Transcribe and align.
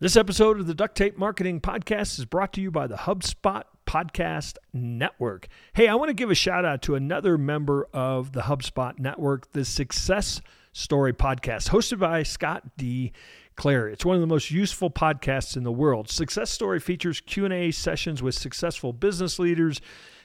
This 0.00 0.16
episode 0.16 0.58
of 0.58 0.66
the 0.66 0.72
Duct 0.72 0.96
Tape 0.96 1.18
Marketing 1.18 1.60
Podcast 1.60 2.18
is 2.18 2.24
brought 2.24 2.54
to 2.54 2.62
you 2.62 2.70
by 2.70 2.86
the 2.86 2.96
HubSpot 2.96 3.64
Podcast 3.86 4.56
Network. 4.72 5.46
Hey, 5.74 5.88
I 5.88 5.94
want 5.94 6.08
to 6.08 6.14
give 6.14 6.30
a 6.30 6.34
shout 6.34 6.64
out 6.64 6.80
to 6.84 6.94
another 6.94 7.36
member 7.36 7.86
of 7.92 8.32
the 8.32 8.40
HubSpot 8.40 8.98
Network, 8.98 9.52
the 9.52 9.62
Success 9.62 10.40
Story 10.72 11.12
Podcast, 11.12 11.68
hosted 11.68 11.98
by 11.98 12.22
Scott 12.22 12.78
D. 12.78 13.12
Clark. 13.56 13.92
It's 13.92 14.06
one 14.06 14.16
of 14.16 14.22
the 14.22 14.26
most 14.26 14.50
useful 14.50 14.88
podcasts 14.88 15.54
in 15.54 15.64
the 15.64 15.70
world. 15.70 16.08
Success 16.08 16.48
Story 16.48 16.80
features 16.80 17.20
Q&A 17.20 17.70
sessions 17.70 18.22
with 18.22 18.34
successful 18.34 18.94
business 18.94 19.38
leaders, 19.38 19.82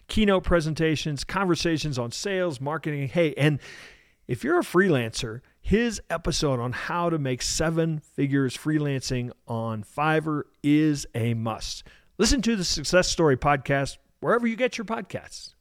keynote 0.07 0.46
presentations, 0.46 1.26
conversations 1.26 2.00
on 2.00 2.14
sales, 2.14 2.62
marketing. 2.62 3.10
Hey, 3.10 3.34
and 3.34 3.60
if 4.28 4.44
you're 4.44 4.60
a 4.60 4.64
freelancer, 4.64 5.41
his 5.62 6.02
episode 6.10 6.60
on 6.60 6.71
how 6.71 7.10
to 7.10 7.20
make 7.20 7.41
seven 7.41 8.00
figures 8.00 8.58
freelancing 8.58 9.30
on 9.48 9.84
Fiverr 9.84 10.44
is 10.63 11.05
a 11.13 11.36
must. 11.36 11.84
Listen 12.17 12.41
to 12.41 12.55
the 12.55 12.64
Success 12.64 13.08
Story 13.08 13.38
podcast 13.38 13.98
wherever 14.22 14.48
you 14.48 14.55
get 14.55 14.77
your 14.77 14.86
podcasts. 14.86 15.53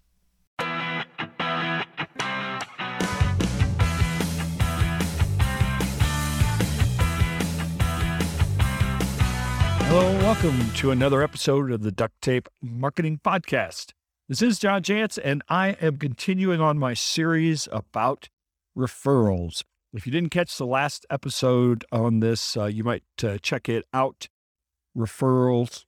Hello, 9.86 10.08
and 10.08 10.22
welcome 10.22 10.72
to 10.76 10.90
another 10.90 11.22
episode 11.22 11.70
of 11.70 11.82
the 11.82 11.92
Duct 11.92 12.20
Tape 12.22 12.48
Marketing 12.62 13.20
Podcast. 13.22 13.92
This 14.26 14.40
is 14.40 14.58
John 14.58 14.82
Jantsch, 14.82 15.18
and 15.22 15.42
I 15.50 15.76
am 15.82 15.98
continuing 15.98 16.60
on 16.62 16.78
my 16.78 16.94
series 16.94 17.68
about 17.70 18.30
referrals. 18.76 19.62
If 19.92 20.06
you 20.06 20.12
didn't 20.12 20.30
catch 20.30 20.56
the 20.56 20.66
last 20.66 21.06
episode 21.08 21.84
on 21.92 22.20
this, 22.20 22.56
uh, 22.56 22.64
you 22.66 22.82
might 22.84 23.04
uh, 23.22 23.38
check 23.38 23.68
it 23.68 23.84
out. 23.92 24.28
Referrals 24.96 25.84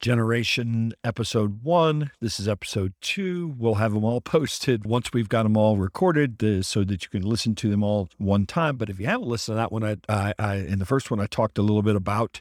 Generation 0.00 0.94
episode 1.04 1.62
one. 1.62 2.10
This 2.20 2.40
is 2.40 2.48
episode 2.48 2.94
two. 3.02 3.54
We'll 3.58 3.74
have 3.74 3.92
them 3.92 4.02
all 4.02 4.20
posted 4.22 4.86
once 4.86 5.12
we've 5.12 5.28
got 5.28 5.42
them 5.42 5.58
all 5.58 5.76
recorded 5.76 6.42
uh, 6.42 6.62
so 6.62 6.84
that 6.84 7.02
you 7.02 7.10
can 7.10 7.22
listen 7.22 7.54
to 7.56 7.68
them 7.68 7.82
all 7.82 8.08
one 8.16 8.46
time. 8.46 8.78
But 8.78 8.88
if 8.88 8.98
you 8.98 9.06
haven't 9.06 9.28
listened 9.28 9.56
to 9.56 9.56
that 9.56 9.70
one, 9.70 9.84
I, 9.84 9.96
I, 10.08 10.32
I 10.38 10.54
in 10.56 10.78
the 10.78 10.86
first 10.86 11.10
one, 11.10 11.20
I 11.20 11.26
talked 11.26 11.58
a 11.58 11.62
little 11.62 11.82
bit 11.82 11.96
about 11.96 12.40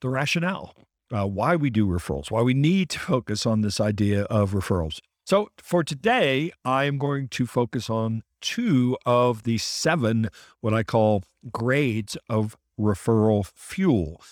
the 0.00 0.08
rationale, 0.08 0.74
uh, 1.12 1.26
why 1.26 1.54
we 1.54 1.70
do 1.70 1.86
referrals, 1.86 2.32
why 2.32 2.42
we 2.42 2.54
need 2.54 2.90
to 2.90 2.98
focus 2.98 3.46
on 3.46 3.60
this 3.60 3.80
idea 3.80 4.24
of 4.24 4.50
referrals. 4.50 4.98
So 5.24 5.50
for 5.58 5.84
today, 5.84 6.50
I 6.64 6.84
am 6.84 6.98
going 6.98 7.28
to 7.28 7.46
focus 7.46 7.88
on 7.88 8.22
two 8.40 8.96
of 9.06 9.44
the 9.44 9.58
seven, 9.58 10.28
what 10.60 10.74
I 10.74 10.82
call 10.82 11.22
grades 11.50 12.16
of 12.28 12.56
referral 12.78 13.46
fuel. 13.54 14.22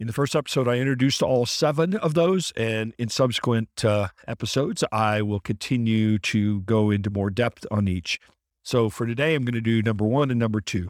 In 0.00 0.06
the 0.06 0.12
first 0.12 0.36
episode, 0.36 0.68
I 0.68 0.76
introduced 0.76 1.22
all 1.22 1.44
seven 1.44 1.96
of 1.96 2.14
those, 2.14 2.52
and 2.56 2.94
in 2.98 3.08
subsequent 3.08 3.84
uh, 3.84 4.08
episodes, 4.28 4.84
I 4.92 5.22
will 5.22 5.40
continue 5.40 6.18
to 6.20 6.60
go 6.60 6.90
into 6.90 7.10
more 7.10 7.30
depth 7.30 7.66
on 7.70 7.88
each. 7.88 8.20
So 8.62 8.90
for 8.90 9.06
today, 9.06 9.34
I'm 9.34 9.44
going 9.44 9.54
to 9.54 9.60
do 9.60 9.82
number 9.82 10.04
one 10.04 10.30
and 10.30 10.38
number 10.38 10.60
two. 10.60 10.88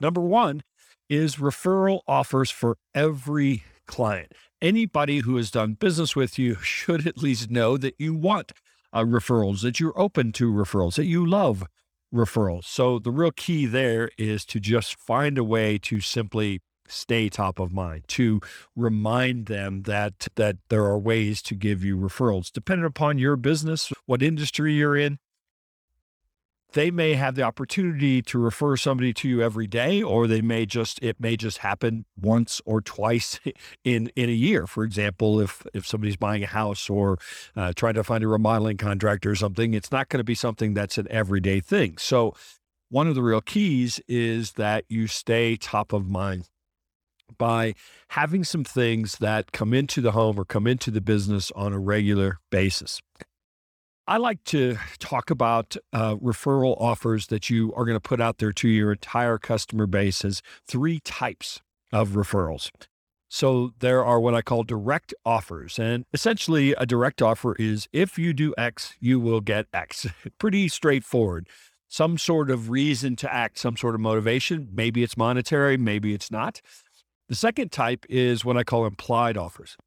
Number 0.00 0.22
one 0.22 0.62
is 1.10 1.36
referral 1.36 2.00
offers 2.08 2.50
for 2.50 2.78
every 2.94 3.64
client. 3.86 4.32
Anybody 4.60 5.18
who 5.18 5.36
has 5.36 5.50
done 5.50 5.74
business 5.74 6.16
with 6.16 6.38
you 6.38 6.56
should 6.56 7.06
at 7.06 7.18
least 7.18 7.50
know 7.50 7.76
that 7.76 7.94
you 7.98 8.14
want 8.14 8.52
uh, 8.92 9.04
referrals, 9.04 9.62
that 9.62 9.80
you're 9.80 9.98
open 9.98 10.32
to 10.32 10.52
referrals, 10.52 10.94
that 10.94 11.06
you 11.06 11.26
love 11.26 11.64
referrals. 12.14 12.64
So 12.64 12.98
the 12.98 13.10
real 13.10 13.32
key 13.32 13.66
there 13.66 14.10
is 14.16 14.44
to 14.46 14.60
just 14.60 14.98
find 14.98 15.36
a 15.36 15.44
way 15.44 15.78
to 15.78 16.00
simply 16.00 16.60
stay 16.88 17.28
top 17.28 17.58
of 17.58 17.72
mind 17.72 18.04
to 18.06 18.40
remind 18.76 19.46
them 19.46 19.82
that 19.84 20.28
that 20.36 20.56
there 20.68 20.84
are 20.84 20.98
ways 20.98 21.40
to 21.42 21.54
give 21.54 21.82
you 21.82 21.96
referrals 21.96 22.52
depending 22.52 22.84
upon 22.84 23.18
your 23.18 23.36
business 23.36 23.90
what 24.04 24.22
industry 24.22 24.74
you're 24.74 24.96
in 24.96 25.18
they 26.74 26.90
may 26.90 27.14
have 27.14 27.36
the 27.36 27.42
opportunity 27.42 28.20
to 28.20 28.38
refer 28.38 28.76
somebody 28.76 29.14
to 29.14 29.28
you 29.28 29.40
every 29.40 29.66
day 29.66 30.02
or 30.02 30.26
they 30.26 30.42
may 30.42 30.66
just 30.66 31.02
it 31.02 31.18
may 31.18 31.36
just 31.36 31.58
happen 31.58 32.04
once 32.20 32.60
or 32.66 32.80
twice 32.80 33.40
in 33.84 34.10
in 34.14 34.28
a 34.28 34.32
year. 34.32 34.66
For 34.66 34.84
example 34.84 35.40
if 35.40 35.64
if 35.72 35.86
somebody's 35.86 36.16
buying 36.16 36.42
a 36.42 36.48
house 36.48 36.90
or 36.90 37.18
uh, 37.56 37.72
trying 37.74 37.94
to 37.94 38.04
find 38.04 38.22
a 38.22 38.28
remodeling 38.28 38.76
contractor 38.76 39.30
or 39.30 39.36
something 39.36 39.72
it's 39.72 39.90
not 39.90 40.08
going 40.08 40.18
to 40.18 40.24
be 40.24 40.34
something 40.34 40.74
that's 40.74 40.98
an 40.98 41.06
everyday 41.10 41.60
thing. 41.60 41.96
So 41.96 42.34
one 42.90 43.08
of 43.08 43.14
the 43.14 43.22
real 43.22 43.40
keys 43.40 44.00
is 44.06 44.52
that 44.52 44.84
you 44.88 45.06
stay 45.06 45.56
top 45.56 45.92
of 45.92 46.08
mind 46.08 46.48
by 47.38 47.74
having 48.08 48.44
some 48.44 48.64
things 48.64 49.18
that 49.18 49.52
come 49.52 49.72
into 49.72 50.00
the 50.00 50.12
home 50.12 50.38
or 50.38 50.44
come 50.44 50.66
into 50.66 50.90
the 50.90 51.00
business 51.00 51.50
on 51.52 51.72
a 51.72 51.78
regular 51.78 52.38
basis 52.50 53.00
I 54.06 54.18
like 54.18 54.44
to 54.44 54.76
talk 54.98 55.30
about 55.30 55.76
uh, 55.92 56.16
referral 56.16 56.78
offers 56.78 57.28
that 57.28 57.48
you 57.48 57.72
are 57.74 57.86
going 57.86 57.96
to 57.96 58.00
put 58.00 58.20
out 58.20 58.36
there 58.36 58.52
to 58.52 58.68
your 58.68 58.92
entire 58.92 59.38
customer 59.38 59.86
base 59.86 60.24
as 60.26 60.42
three 60.66 61.00
types 61.00 61.62
of 61.90 62.10
referrals. 62.10 62.70
So 63.30 63.72
there 63.78 64.04
are 64.04 64.20
what 64.20 64.34
I 64.34 64.42
call 64.42 64.62
direct 64.62 65.14
offers. 65.24 65.78
And 65.78 66.04
essentially, 66.12 66.72
a 66.76 66.84
direct 66.84 67.22
offer 67.22 67.56
is 67.58 67.88
if 67.94 68.18
you 68.18 68.34
do 68.34 68.54
X, 68.58 68.94
you 69.00 69.18
will 69.18 69.40
get 69.40 69.66
X. 69.72 70.06
Pretty 70.38 70.68
straightforward. 70.68 71.48
Some 71.88 72.18
sort 72.18 72.50
of 72.50 72.68
reason 72.68 73.16
to 73.16 73.32
act, 73.32 73.58
some 73.58 73.76
sort 73.76 73.94
of 73.94 74.02
motivation. 74.02 74.68
Maybe 74.72 75.02
it's 75.02 75.16
monetary, 75.16 75.78
maybe 75.78 76.12
it's 76.12 76.30
not. 76.30 76.60
The 77.30 77.34
second 77.34 77.72
type 77.72 78.04
is 78.10 78.44
what 78.44 78.58
I 78.58 78.64
call 78.64 78.84
implied 78.84 79.38
offers. 79.38 79.78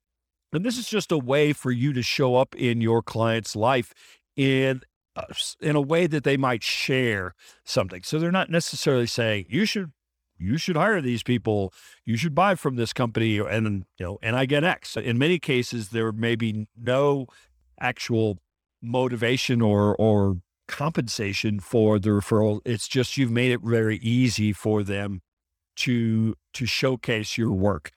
And 0.57 0.65
this 0.65 0.79
is 0.79 0.89
just 0.89 1.11
a 1.11 1.19
way 1.19 1.53
for 1.53 1.69
you 1.69 1.93
to 1.93 2.01
show 2.01 2.35
up 2.35 2.55
in 2.55 2.81
your 2.81 3.03
client's 3.03 3.55
life 3.55 3.93
in 4.35 4.81
uh, 5.15 5.25
in 5.61 5.75
a 5.75 5.81
way 5.81 6.07
that 6.07 6.23
they 6.23 6.35
might 6.35 6.63
share 6.63 7.35
something. 7.63 8.01
So 8.01 8.17
they're 8.17 8.31
not 8.31 8.49
necessarily 8.49 9.05
saying 9.05 9.45
you 9.49 9.65
should 9.65 9.91
you 10.39 10.57
should 10.57 10.75
hire 10.75 10.99
these 10.99 11.21
people, 11.21 11.71
you 12.05 12.17
should 12.17 12.33
buy 12.33 12.55
from 12.55 12.75
this 12.75 12.91
company 12.91 13.37
and 13.37 13.85
you 13.99 14.05
know 14.07 14.17
and 14.23 14.35
I 14.35 14.47
get 14.47 14.63
X. 14.63 14.97
In 14.97 15.19
many 15.19 15.37
cases 15.37 15.89
there 15.89 16.11
may 16.11 16.35
be 16.35 16.65
no 16.75 17.27
actual 17.79 18.39
motivation 18.81 19.61
or 19.61 19.95
or 19.97 20.37
compensation 20.67 21.59
for 21.59 21.99
the 21.99 22.09
referral. 22.09 22.61
It's 22.65 22.87
just 22.87 23.15
you've 23.15 23.29
made 23.29 23.51
it 23.51 23.61
very 23.61 23.97
easy 23.99 24.53
for 24.53 24.81
them 24.81 25.21
to 25.75 26.33
to 26.53 26.65
showcase 26.65 27.37
your 27.37 27.51
work. 27.51 27.91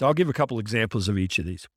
So 0.00 0.06
I'll 0.06 0.14
give 0.14 0.30
a 0.30 0.32
couple 0.32 0.58
examples 0.58 1.08
of 1.08 1.18
each 1.18 1.38
of 1.38 1.44
these. 1.44 1.68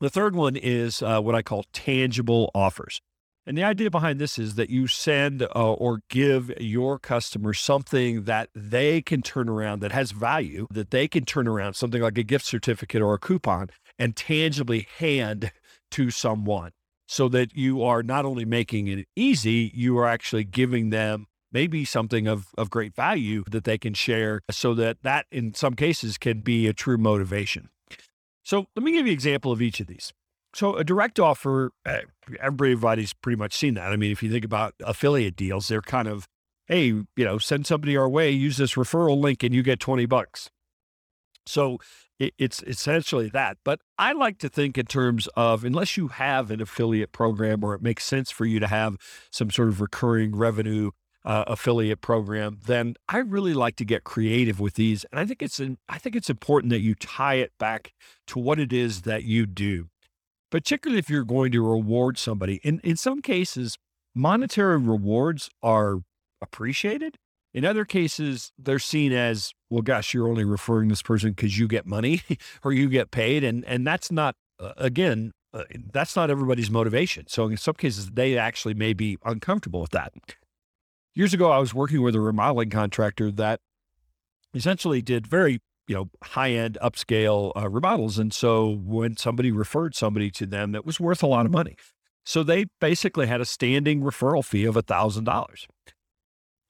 The 0.00 0.10
third 0.10 0.36
one 0.36 0.54
is 0.54 1.02
uh, 1.02 1.20
what 1.20 1.34
I 1.34 1.42
call 1.42 1.64
tangible 1.72 2.52
offers. 2.54 3.00
And 3.44 3.58
the 3.58 3.64
idea 3.64 3.90
behind 3.90 4.20
this 4.20 4.38
is 4.38 4.54
that 4.54 4.70
you 4.70 4.86
send 4.86 5.42
uh, 5.42 5.46
or 5.54 6.02
give 6.08 6.52
your 6.60 6.98
customer 6.98 7.52
something 7.52 8.24
that 8.24 8.50
they 8.54 9.02
can 9.02 9.22
turn 9.22 9.48
around 9.48 9.80
that 9.80 9.90
has 9.90 10.12
value, 10.12 10.68
that 10.70 10.90
they 10.90 11.08
can 11.08 11.24
turn 11.24 11.48
around, 11.48 11.74
something 11.74 12.02
like 12.02 12.18
a 12.18 12.22
gift 12.22 12.44
certificate 12.44 13.02
or 13.02 13.14
a 13.14 13.18
coupon, 13.18 13.70
and 13.98 14.14
tangibly 14.14 14.86
hand 14.98 15.50
to 15.90 16.10
someone 16.10 16.70
so 17.08 17.26
that 17.30 17.56
you 17.56 17.82
are 17.82 18.02
not 18.02 18.24
only 18.24 18.44
making 18.44 18.86
it 18.86 19.06
easy, 19.16 19.72
you 19.74 19.98
are 19.98 20.06
actually 20.06 20.44
giving 20.44 20.90
them 20.90 21.26
maybe 21.50 21.84
something 21.84 22.28
of, 22.28 22.48
of 22.56 22.70
great 22.70 22.94
value 22.94 23.42
that 23.50 23.64
they 23.64 23.78
can 23.78 23.94
share 23.94 24.42
so 24.50 24.74
that 24.74 25.02
that 25.02 25.26
in 25.32 25.54
some 25.54 25.74
cases 25.74 26.18
can 26.18 26.40
be 26.40 26.68
a 26.68 26.72
true 26.72 26.98
motivation. 26.98 27.70
So 28.48 28.64
let 28.74 28.82
me 28.82 28.92
give 28.92 29.04
you 29.04 29.12
an 29.12 29.14
example 29.14 29.52
of 29.52 29.60
each 29.60 29.78
of 29.78 29.88
these. 29.88 30.10
So 30.54 30.74
a 30.74 30.82
direct 30.82 31.20
offer, 31.20 31.70
eh, 31.84 32.00
everybody's 32.40 33.12
pretty 33.12 33.36
much 33.36 33.52
seen 33.52 33.74
that. 33.74 33.92
I 33.92 33.96
mean, 33.96 34.10
if 34.10 34.22
you 34.22 34.30
think 34.32 34.46
about 34.46 34.72
affiliate 34.82 35.36
deals, 35.36 35.68
they're 35.68 35.82
kind 35.82 36.08
of, 36.08 36.26
hey, 36.66 36.86
you 36.86 37.06
know, 37.18 37.36
send 37.36 37.66
somebody 37.66 37.94
our 37.94 38.08
way, 38.08 38.30
use 38.30 38.56
this 38.56 38.72
referral 38.72 39.20
link, 39.20 39.42
and 39.42 39.54
you 39.54 39.62
get 39.62 39.80
twenty 39.80 40.06
bucks. 40.06 40.48
So 41.44 41.76
it, 42.18 42.32
it's 42.38 42.62
essentially 42.62 43.28
that. 43.28 43.58
But 43.66 43.80
I 43.98 44.12
like 44.12 44.38
to 44.38 44.48
think 44.48 44.78
in 44.78 44.86
terms 44.86 45.28
of 45.36 45.62
unless 45.62 45.98
you 45.98 46.08
have 46.08 46.50
an 46.50 46.62
affiliate 46.62 47.12
program 47.12 47.62
or 47.62 47.74
it 47.74 47.82
makes 47.82 48.04
sense 48.04 48.30
for 48.30 48.46
you 48.46 48.60
to 48.60 48.66
have 48.66 48.96
some 49.30 49.50
sort 49.50 49.68
of 49.68 49.82
recurring 49.82 50.34
revenue 50.34 50.92
uh, 51.24 51.44
affiliate 51.46 52.00
program, 52.00 52.58
then 52.66 52.94
I 53.08 53.18
really 53.18 53.54
like 53.54 53.76
to 53.76 53.84
get 53.84 54.04
creative 54.04 54.60
with 54.60 54.74
these. 54.74 55.04
And 55.10 55.20
I 55.20 55.26
think 55.26 55.42
it's 55.42 55.58
an, 55.58 55.78
I 55.88 55.98
think 55.98 56.16
it's 56.16 56.30
important 56.30 56.70
that 56.70 56.80
you 56.80 56.94
tie 56.94 57.34
it 57.34 57.52
back 57.58 57.92
to 58.28 58.38
what 58.38 58.58
it 58.58 58.72
is 58.72 59.02
that 59.02 59.24
you 59.24 59.46
do, 59.46 59.88
particularly 60.50 60.98
if 60.98 61.10
you're 61.10 61.24
going 61.24 61.52
to 61.52 61.66
reward 61.66 62.18
somebody. 62.18 62.60
In 62.62 62.80
in 62.80 62.96
some 62.96 63.20
cases, 63.20 63.76
monetary 64.14 64.78
rewards 64.78 65.50
are 65.62 65.98
appreciated. 66.40 67.16
In 67.54 67.64
other 67.64 67.84
cases, 67.84 68.52
they're 68.58 68.78
seen 68.78 69.12
as, 69.12 69.52
well, 69.70 69.82
gosh, 69.82 70.12
you're 70.12 70.28
only 70.28 70.44
referring 70.44 70.88
this 70.88 71.02
person 71.02 71.30
because 71.30 71.58
you 71.58 71.66
get 71.66 71.86
money 71.86 72.22
or 72.62 72.72
you 72.72 72.88
get 72.88 73.10
paid, 73.10 73.42
and 73.44 73.64
and 73.64 73.86
that's 73.86 74.12
not 74.12 74.34
uh, 74.60 74.72
again. 74.76 75.32
Uh, 75.54 75.64
that's 75.94 76.14
not 76.14 76.30
everybody's 76.30 76.70
motivation. 76.70 77.26
So 77.26 77.46
in 77.48 77.56
some 77.56 77.72
cases, 77.72 78.10
they 78.10 78.36
actually 78.36 78.74
may 78.74 78.92
be 78.92 79.16
uncomfortable 79.24 79.80
with 79.80 79.92
that 79.92 80.12
years 81.18 81.34
ago, 81.34 81.50
I 81.50 81.58
was 81.58 81.74
working 81.74 82.00
with 82.00 82.14
a 82.14 82.20
remodeling 82.20 82.70
contractor 82.70 83.30
that 83.32 83.60
essentially 84.54 85.02
did 85.02 85.26
very 85.26 85.60
you 85.88 85.94
know 85.94 86.10
high 86.22 86.52
end 86.52 86.78
upscale 86.82 87.52
uh, 87.56 87.68
remodels, 87.68 88.18
and 88.18 88.32
so 88.32 88.78
when 88.82 89.16
somebody 89.16 89.50
referred 89.50 89.94
somebody 89.94 90.30
to 90.30 90.46
them 90.46 90.72
that 90.72 90.86
was 90.86 91.00
worth 91.00 91.22
a 91.22 91.26
lot 91.26 91.44
of 91.44 91.52
money, 91.52 91.76
so 92.24 92.42
they 92.42 92.66
basically 92.80 93.26
had 93.26 93.40
a 93.40 93.44
standing 93.44 94.00
referral 94.00 94.44
fee 94.44 94.64
of 94.64 94.76
a 94.76 94.82
thousand 94.82 95.24
dollars. 95.24 95.66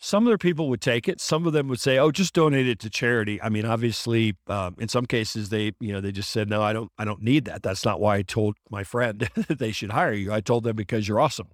Some 0.00 0.24
of 0.24 0.30
their 0.30 0.38
people 0.38 0.68
would 0.68 0.80
take 0.80 1.08
it. 1.08 1.20
Some 1.20 1.44
of 1.44 1.52
them 1.52 1.66
would 1.68 1.80
say, 1.80 1.98
"Oh, 1.98 2.12
just 2.12 2.32
donate 2.32 2.68
it 2.68 2.78
to 2.80 2.90
charity." 2.90 3.42
I 3.42 3.48
mean, 3.48 3.66
obviously, 3.66 4.36
um, 4.46 4.76
in 4.78 4.88
some 4.88 5.06
cases, 5.06 5.48
they 5.48 5.72
you 5.80 5.92
know 5.92 6.00
they 6.00 6.12
just 6.12 6.30
said, 6.30 6.48
"No, 6.48 6.62
I 6.62 6.72
don't, 6.72 6.90
I 6.96 7.04
don't 7.04 7.22
need 7.22 7.44
that. 7.46 7.62
That's 7.62 7.84
not 7.84 8.00
why 8.00 8.16
I 8.16 8.22
told 8.22 8.56
my 8.70 8.84
friend 8.84 9.28
that 9.34 9.58
they 9.58 9.72
should 9.72 9.90
hire 9.90 10.12
you. 10.12 10.32
I 10.32 10.40
told 10.40 10.64
them 10.64 10.76
because 10.76 11.06
you're 11.06 11.20
awesome." 11.20 11.48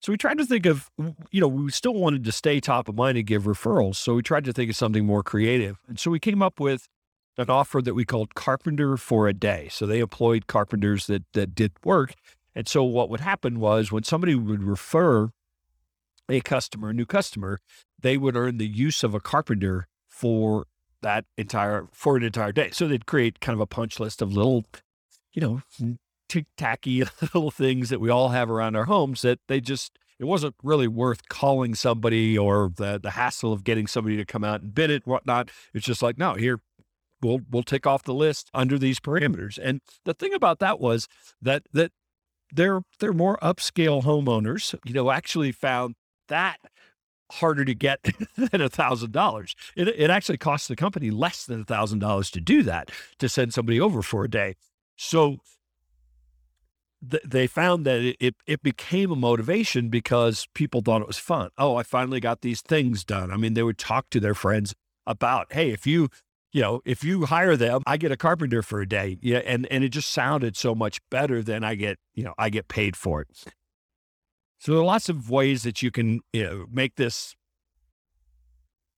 So 0.00 0.12
we 0.12 0.16
tried 0.16 0.38
to 0.38 0.46
think 0.46 0.64
of, 0.66 0.90
you 1.30 1.40
know, 1.40 1.48
we 1.48 1.70
still 1.70 1.94
wanted 1.94 2.24
to 2.24 2.32
stay 2.32 2.60
top 2.60 2.88
of 2.88 2.94
mind 2.94 3.18
and 3.18 3.26
give 3.26 3.44
referrals. 3.44 3.96
So 3.96 4.14
we 4.14 4.22
tried 4.22 4.44
to 4.44 4.52
think 4.52 4.70
of 4.70 4.76
something 4.76 5.04
more 5.04 5.22
creative, 5.22 5.78
and 5.88 5.98
so 5.98 6.10
we 6.10 6.20
came 6.20 6.42
up 6.42 6.60
with 6.60 6.88
an 7.36 7.50
offer 7.50 7.80
that 7.82 7.94
we 7.94 8.04
called 8.04 8.34
Carpenter 8.34 8.96
for 8.96 9.28
a 9.28 9.32
Day. 9.34 9.68
So 9.70 9.86
they 9.86 10.00
employed 10.00 10.46
carpenters 10.46 11.06
that 11.08 11.24
that 11.32 11.54
did 11.54 11.72
work, 11.84 12.14
and 12.54 12.68
so 12.68 12.84
what 12.84 13.10
would 13.10 13.20
happen 13.20 13.58
was 13.60 13.90
when 13.90 14.04
somebody 14.04 14.34
would 14.34 14.62
refer 14.62 15.30
a 16.28 16.40
customer, 16.40 16.90
a 16.90 16.94
new 16.94 17.06
customer, 17.06 17.58
they 18.00 18.16
would 18.16 18.36
earn 18.36 18.58
the 18.58 18.66
use 18.66 19.02
of 19.02 19.14
a 19.14 19.20
carpenter 19.20 19.88
for 20.06 20.66
that 21.02 21.24
entire 21.36 21.88
for 21.92 22.16
an 22.16 22.22
entire 22.22 22.52
day. 22.52 22.70
So 22.72 22.86
they'd 22.86 23.06
create 23.06 23.40
kind 23.40 23.54
of 23.54 23.60
a 23.60 23.66
punch 23.66 23.98
list 23.98 24.22
of 24.22 24.32
little, 24.32 24.64
you 25.32 25.40
know, 25.40 25.62
tick 26.28 26.46
tacky 26.56 27.02
little 27.22 27.50
things 27.50 27.90
that 27.90 28.00
we 28.00 28.10
all 28.10 28.28
have 28.28 28.50
around 28.50 28.76
our 28.76 28.84
homes 28.84 29.22
that 29.22 29.38
they 29.48 29.60
just 29.60 29.98
it 30.18 30.24
wasn't 30.24 30.54
really 30.62 30.88
worth 30.88 31.28
calling 31.28 31.74
somebody 31.74 32.36
or 32.36 32.72
the 32.76 32.98
the 33.00 33.10
hassle 33.10 33.52
of 33.52 33.64
getting 33.64 33.86
somebody 33.86 34.16
to 34.16 34.24
come 34.24 34.44
out 34.44 34.62
and 34.62 34.74
bid 34.74 34.90
it, 34.90 35.06
whatnot. 35.06 35.50
It's 35.72 35.86
just 35.86 36.02
like, 36.02 36.18
no, 36.18 36.34
here 36.34 36.60
we'll 37.22 37.40
we'll 37.50 37.62
tick 37.62 37.86
off 37.86 38.04
the 38.04 38.14
list 38.14 38.50
under 38.52 38.78
these 38.78 39.00
parameters. 39.00 39.58
And 39.62 39.80
the 40.04 40.14
thing 40.14 40.34
about 40.34 40.58
that 40.58 40.80
was 40.80 41.08
that 41.40 41.64
that 41.72 41.92
they're 42.52 42.82
they're 42.98 43.12
more 43.12 43.38
upscale 43.42 44.02
homeowners, 44.02 44.74
you 44.84 44.94
know, 44.94 45.10
actually 45.10 45.52
found 45.52 45.94
that 46.28 46.58
harder 47.30 47.64
to 47.64 47.74
get 47.74 48.00
than 48.36 48.60
a 48.60 48.68
thousand 48.68 49.12
dollars. 49.12 49.54
It 49.76 49.88
it 49.88 50.10
actually 50.10 50.38
costs 50.38 50.68
the 50.68 50.76
company 50.76 51.10
less 51.10 51.44
than 51.44 51.60
a 51.60 51.64
thousand 51.64 52.00
dollars 52.00 52.30
to 52.32 52.40
do 52.40 52.62
that 52.64 52.90
to 53.18 53.28
send 53.28 53.54
somebody 53.54 53.80
over 53.80 54.02
for 54.02 54.24
a 54.24 54.30
day. 54.30 54.56
So 54.96 55.38
th- 57.08 57.22
they 57.26 57.46
found 57.46 57.84
that 57.84 58.00
it, 58.00 58.16
it 58.20 58.34
it 58.46 58.62
became 58.62 59.10
a 59.10 59.16
motivation 59.16 59.88
because 59.88 60.46
people 60.54 60.80
thought 60.80 61.02
it 61.02 61.06
was 61.06 61.18
fun. 61.18 61.50
Oh, 61.58 61.76
I 61.76 61.82
finally 61.82 62.20
got 62.20 62.40
these 62.40 62.60
things 62.60 63.04
done. 63.04 63.30
I 63.30 63.36
mean, 63.36 63.54
they 63.54 63.62
would 63.62 63.78
talk 63.78 64.10
to 64.10 64.20
their 64.20 64.34
friends 64.34 64.74
about, 65.06 65.52
hey, 65.52 65.70
if 65.70 65.86
you 65.86 66.08
you 66.52 66.62
know, 66.62 66.80
if 66.84 67.04
you 67.04 67.26
hire 67.26 67.56
them, 67.56 67.82
I 67.86 67.96
get 67.96 68.12
a 68.12 68.16
carpenter 68.16 68.62
for 68.62 68.80
a 68.80 68.88
day. 68.88 69.18
Yeah. 69.20 69.38
And, 69.38 69.66
and 69.70 69.84
it 69.84 69.90
just 69.90 70.10
sounded 70.10 70.56
so 70.56 70.74
much 70.74 71.00
better 71.10 71.42
than 71.42 71.62
I 71.62 71.74
get, 71.74 71.98
you 72.14 72.24
know, 72.24 72.34
I 72.38 72.50
get 72.50 72.68
paid 72.68 72.96
for 72.96 73.20
it. 73.20 73.28
So 74.58 74.72
there 74.72 74.80
are 74.80 74.84
lots 74.84 75.08
of 75.08 75.30
ways 75.30 75.62
that 75.62 75.82
you 75.82 75.90
can 75.90 76.20
you 76.32 76.44
know, 76.44 76.66
make 76.72 76.96
this 76.96 77.36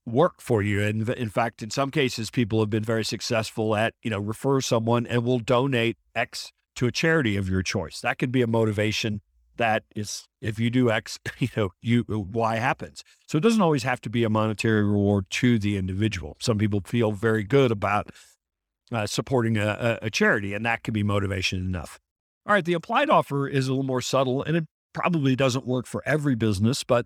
work 0.07 0.41
for 0.41 0.63
you. 0.63 0.83
And 0.83 1.09
in 1.11 1.29
fact, 1.29 1.63
in 1.63 1.71
some 1.71 1.91
cases, 1.91 2.31
people 2.31 2.61
have 2.61 2.71
been 2.71 2.85
very 2.85 3.05
successful 3.05 3.77
at, 3.77 3.95
you 4.03 4.11
know, 4.11 4.19
refer 4.19 4.61
someone 4.61 5.07
and 5.07 5.25
will 5.25 5.41
donate 5.41 5.99
X 6.15 6.53
to 6.81 6.87
a 6.87 6.93
charity 6.93 7.37
of 7.37 7.47
your 7.47 7.63
choice. 7.63 8.01
That 8.01 8.19
could 8.19 8.33
be 8.33 8.41
a 8.41 8.47
motivation 8.47 9.21
that 9.59 9.83
is 9.95 10.27
if 10.41 10.59
you 10.59 10.71
do 10.71 10.91
X, 10.91 11.19
you 11.39 11.49
know, 11.55 11.69
you 11.83 12.07
Y 12.09 12.57
happens. 12.57 13.05
So 13.29 13.37
it 13.37 13.43
doesn't 13.43 13.61
always 13.61 13.83
have 13.83 14.01
to 14.01 14.09
be 14.09 14.25
a 14.25 14.31
monetary 14.31 14.83
reward 14.83 15.27
to 15.29 15.59
the 15.59 15.77
individual. 15.77 16.39
Some 16.41 16.57
people 16.57 16.81
feel 16.87 17.13
very 17.13 17.45
good 17.45 17.71
about 17.71 18.11
uh, 18.91 19.07
supporting 19.07 19.59
a, 19.59 19.99
a, 20.01 20.09
charity, 20.09 20.55
and 20.55 20.65
that 20.65 20.83
can 20.83 20.95
be 20.95 21.03
motivation 21.03 21.59
enough. 21.59 22.01
All 22.47 22.55
right, 22.55 22.65
the 22.65 22.73
applied 22.73 23.11
offer 23.11 23.47
is 23.47 23.69
a 23.69 23.73
little 23.73 23.85
more 23.85 24.01
subtle, 24.01 24.43
and 24.43 24.57
it 24.57 24.65
probably 24.95 25.37
doesn't 25.37 25.67
work 25.67 25.87
for 25.87 26.03
every 26.07 26.35
business, 26.35 26.83
but 26.83 27.05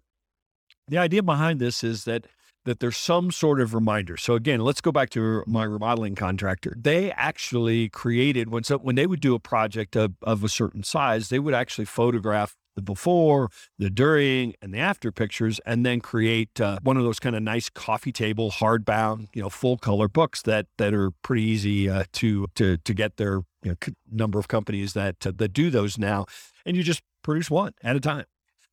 the 0.86 0.98
idea 0.98 1.24
behind 1.24 1.58
this 1.58 1.82
is 1.82 2.04
that 2.04 2.28
that 2.64 2.80
there's 2.80 2.96
some 2.96 3.30
sort 3.30 3.60
of 3.60 3.74
reminder. 3.74 4.16
So 4.16 4.34
again, 4.34 4.60
let's 4.60 4.80
go 4.80 4.92
back 4.92 5.10
to 5.10 5.44
my 5.46 5.64
remodeling 5.64 6.14
contractor. 6.14 6.74
They 6.76 7.10
actually 7.12 7.88
created 7.88 8.50
when 8.50 8.64
so 8.64 8.78
when 8.78 8.96
they 8.96 9.06
would 9.06 9.20
do 9.20 9.34
a 9.34 9.40
project 9.40 9.96
of, 9.96 10.14
of 10.22 10.42
a 10.44 10.48
certain 10.48 10.82
size, 10.82 11.28
they 11.28 11.38
would 11.38 11.54
actually 11.54 11.84
photograph 11.84 12.56
the 12.74 12.82
before, 12.82 13.50
the 13.78 13.88
during, 13.88 14.54
and 14.60 14.74
the 14.74 14.78
after 14.78 15.12
pictures, 15.12 15.60
and 15.64 15.86
then 15.86 16.00
create 16.00 16.60
uh, 16.60 16.78
one 16.82 16.96
of 16.96 17.04
those 17.04 17.20
kind 17.20 17.36
of 17.36 17.42
nice 17.42 17.68
coffee 17.68 18.12
table, 18.12 18.50
hardbound, 18.50 19.28
you 19.32 19.42
know, 19.42 19.48
full 19.48 19.76
color 19.78 20.08
books 20.08 20.42
that 20.42 20.66
that 20.78 20.92
are 20.92 21.10
pretty 21.22 21.42
easy 21.42 21.88
uh, 21.88 22.04
to 22.14 22.46
to 22.56 22.76
to 22.78 22.94
get. 22.94 23.16
Their 23.16 23.42
you 23.62 23.70
know, 23.70 23.76
number 24.10 24.38
of 24.38 24.48
companies 24.48 24.92
that 24.94 25.24
uh, 25.26 25.32
that 25.36 25.52
do 25.52 25.70
those 25.70 25.98
now, 25.98 26.26
and 26.66 26.76
you 26.76 26.82
just 26.82 27.02
produce 27.22 27.48
one 27.50 27.74
at 27.82 27.96
a 27.96 28.00
time 28.00 28.24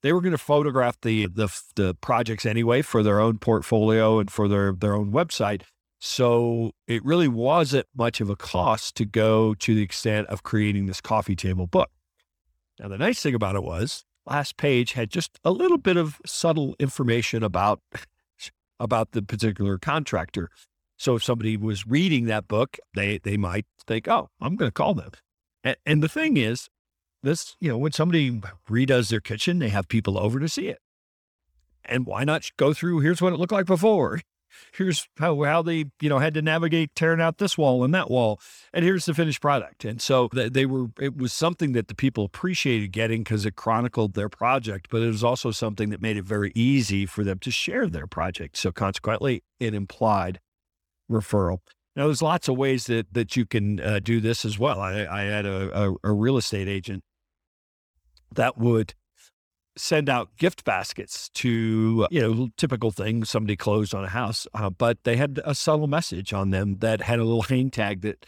they 0.02 0.14
were 0.14 0.22
going 0.22 0.32
to 0.32 0.38
photograph 0.38 1.00
the, 1.02 1.28
the 1.28 1.48
the 1.76 1.96
projects 1.96 2.46
anyway 2.46 2.82
for 2.82 3.04
their 3.04 3.20
own 3.20 3.38
portfolio 3.38 4.20
and 4.20 4.32
for 4.32 4.48
their 4.48 4.74
their 4.74 4.96
own 4.96 5.12
website. 5.12 5.64
So 6.00 6.72
it 6.88 7.06
really 7.06 7.28
wasn't 7.28 7.86
much 7.96 8.22
of 8.22 8.30
a 8.30 8.36
cost 8.36 8.96
to 8.96 9.06
go 9.06 9.54
to 9.54 9.76
the 9.76 9.84
extent 9.84 10.28
of 10.28 10.42
creating 10.42 10.88
this 10.88 11.00
coffee 11.00 11.36
table 11.36 11.68
book. 11.68 11.92
Now 12.80 12.88
the 12.88 12.98
nice 12.98 13.22
thing 13.22 13.36
about 13.36 13.56
it 13.56 13.64
was 13.64 14.04
last 14.26 14.58
page 14.58 14.94
had 14.94 15.10
just 15.10 15.40
a 15.44 15.52
little 15.52 15.78
bit 15.78 15.98
of 15.98 16.20
subtle 16.26 16.76
information 16.80 17.44
about 17.44 17.82
about 18.80 19.12
the 19.12 19.22
particular 19.22 19.78
contractor. 19.78 20.50
So 20.98 21.16
if 21.16 21.24
somebody 21.24 21.58
was 21.58 21.88
reading 21.88 22.26
that 22.26 22.48
book, 22.48 22.78
they 22.94 23.20
they 23.20 23.38
might 23.38 23.66
think, 23.88 24.08
"Oh, 24.08 24.30
I'm 24.40 24.56
going 24.56 24.70
to 24.70 24.74
call 24.74 24.94
them." 24.94 25.12
And, 25.64 25.78
and 25.86 26.04
the 26.04 26.10
thing 26.10 26.38
is, 26.38 26.70
this, 27.24 27.56
you 27.60 27.70
know, 27.70 27.78
when 27.78 27.92
somebody 27.92 28.42
redoes 28.70 29.10
their 29.10 29.20
kitchen, 29.20 29.60
they 29.60 29.70
have 29.70 29.88
people 29.88 30.18
over 30.18 30.40
to 30.40 30.50
see 30.50 30.68
it. 30.68 30.80
And 31.86 32.06
why 32.06 32.24
not 32.24 32.50
go 32.58 32.74
through? 32.74 33.00
Here's 33.00 33.22
what 33.22 33.34
it 33.34 33.38
looked 33.38 33.52
like 33.52 33.66
before. 33.66 34.22
Here's 34.74 35.08
how, 35.18 35.42
how 35.44 35.62
they, 35.62 35.86
you 36.02 36.10
know, 36.10 36.20
had 36.20 36.34
to 36.34 36.42
navigate 36.42 36.94
tearing 36.94 37.22
out 37.22 37.38
this 37.38 37.58
wall 37.58 37.84
and 37.84 37.94
that 37.94 38.12
wall. 38.12 38.40
And 38.74 38.84
here's 38.84 39.06
the 39.06 39.14
finished 39.14 39.42
product. 39.42 39.86
And 39.86 40.02
so 40.02 40.30
they 40.34 40.66
were, 40.66 40.88
it 41.00 41.16
was 41.16 41.32
something 41.32 41.72
that 41.72 41.88
the 41.88 41.96
people 41.96 42.26
appreciated 42.26 42.92
getting 42.92 43.24
because 43.24 43.46
it 43.46 43.56
chronicled 43.56 44.14
their 44.14 44.28
project, 44.28 44.88
but 44.92 45.02
it 45.02 45.08
was 45.08 45.24
also 45.24 45.52
something 45.52 45.90
that 45.90 46.02
made 46.02 46.18
it 46.18 46.26
very 46.26 46.52
easy 46.54 47.06
for 47.06 47.24
them 47.24 47.40
to 47.40 47.50
share 47.50 47.88
their 47.88 48.08
project. 48.08 48.58
So 48.58 48.74
consequently, 48.74 49.42
it 49.62 49.74
implied 49.74 50.42
referral. 51.10 51.60
Now, 51.96 52.06
there's 52.06 52.22
lots 52.22 52.48
of 52.48 52.58
ways 52.58 52.86
that 52.86 53.14
that 53.14 53.36
you 53.36 53.46
can 53.46 53.80
uh, 53.80 54.00
do 54.00 54.22
this 54.22 54.46
as 54.46 54.58
well. 54.58 54.80
I, 54.80 55.06
I 55.06 55.22
had 55.24 55.46
a, 55.46 55.90
a, 55.90 55.96
a, 56.04 56.14
real 56.14 56.38
estate 56.38 56.70
agent 56.70 57.04
that 58.34 58.58
would 58.58 58.94
send 59.78 60.10
out 60.10 60.36
gift 60.38 60.64
baskets 60.66 61.30
to, 61.30 62.08
you 62.12 62.22
know, 62.22 62.50
typical 62.58 62.92
things 62.92 63.30
somebody 63.30 63.56
closed 63.56 63.96
on 63.96 64.04
a 64.04 64.10
house, 64.10 64.46
uh, 64.54 64.70
but 64.70 65.04
they 65.04 65.16
had 65.16 65.40
a 65.46 65.56
subtle 65.56 65.88
message 65.88 66.34
on 66.34 66.50
them 66.50 66.78
that 66.80 67.02
had 67.02 67.20
a 67.20 67.24
little 67.24 67.44
hang 67.44 67.70
tag 67.70 68.02
that 68.02 68.26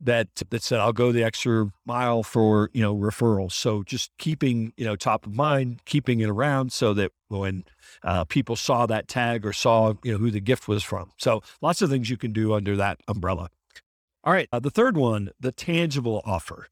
that 0.00 0.28
that 0.50 0.62
said 0.62 0.78
I'll 0.78 0.92
go 0.92 1.10
the 1.10 1.24
extra 1.24 1.72
mile 1.84 2.22
for 2.22 2.70
you 2.72 2.82
know 2.82 2.94
referrals. 2.94 3.52
So 3.52 3.82
just 3.82 4.10
keeping 4.18 4.72
you 4.76 4.84
know 4.84 4.96
top 4.96 5.26
of 5.26 5.34
mind, 5.34 5.84
keeping 5.84 6.20
it 6.20 6.28
around 6.28 6.72
so 6.72 6.94
that 6.94 7.12
when 7.28 7.64
uh, 8.02 8.24
people 8.24 8.56
saw 8.56 8.86
that 8.86 9.08
tag 9.08 9.44
or 9.44 9.52
saw 9.52 9.94
you 10.02 10.12
know 10.12 10.18
who 10.18 10.30
the 10.30 10.40
gift 10.40 10.68
was 10.68 10.82
from. 10.82 11.10
So 11.18 11.42
lots 11.60 11.82
of 11.82 11.90
things 11.90 12.10
you 12.10 12.16
can 12.16 12.32
do 12.32 12.54
under 12.54 12.76
that 12.76 13.00
umbrella. 13.08 13.50
All 14.24 14.32
right, 14.32 14.48
uh, 14.52 14.60
the 14.60 14.70
third 14.70 14.96
one, 14.96 15.30
the 15.40 15.52
tangible 15.52 16.22
offer. 16.24 16.68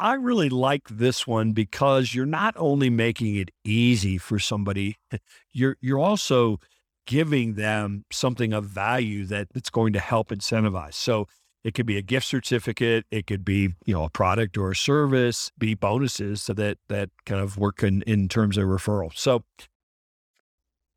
I 0.00 0.14
really 0.14 0.48
like 0.48 0.88
this 0.88 1.26
one 1.26 1.52
because 1.52 2.14
you're 2.14 2.26
not 2.26 2.54
only 2.56 2.88
making 2.88 3.36
it 3.36 3.50
easy 3.64 4.16
for 4.16 4.38
somebody, 4.38 4.96
you're 5.52 5.76
you're 5.80 5.98
also 5.98 6.58
giving 7.06 7.54
them 7.54 8.04
something 8.10 8.52
of 8.52 8.64
value 8.64 9.26
that 9.26 9.48
it's 9.54 9.70
going 9.70 9.92
to 9.92 9.98
help 9.98 10.30
incentivize. 10.30 10.94
So 10.94 11.26
it 11.64 11.74
could 11.74 11.86
be 11.86 11.98
a 11.98 12.02
gift 12.02 12.26
certificate, 12.26 13.04
it 13.10 13.26
could 13.26 13.44
be, 13.44 13.74
you 13.84 13.92
know, 13.92 14.04
a 14.04 14.10
product 14.10 14.56
or 14.56 14.70
a 14.70 14.76
service, 14.76 15.52
be 15.58 15.74
bonuses 15.74 16.40
so 16.40 16.54
that 16.54 16.78
that 16.88 17.10
kind 17.26 17.42
of 17.42 17.58
work 17.58 17.82
in, 17.82 18.00
in 18.02 18.28
terms 18.28 18.56
of 18.56 18.64
referral. 18.64 19.14
So 19.14 19.44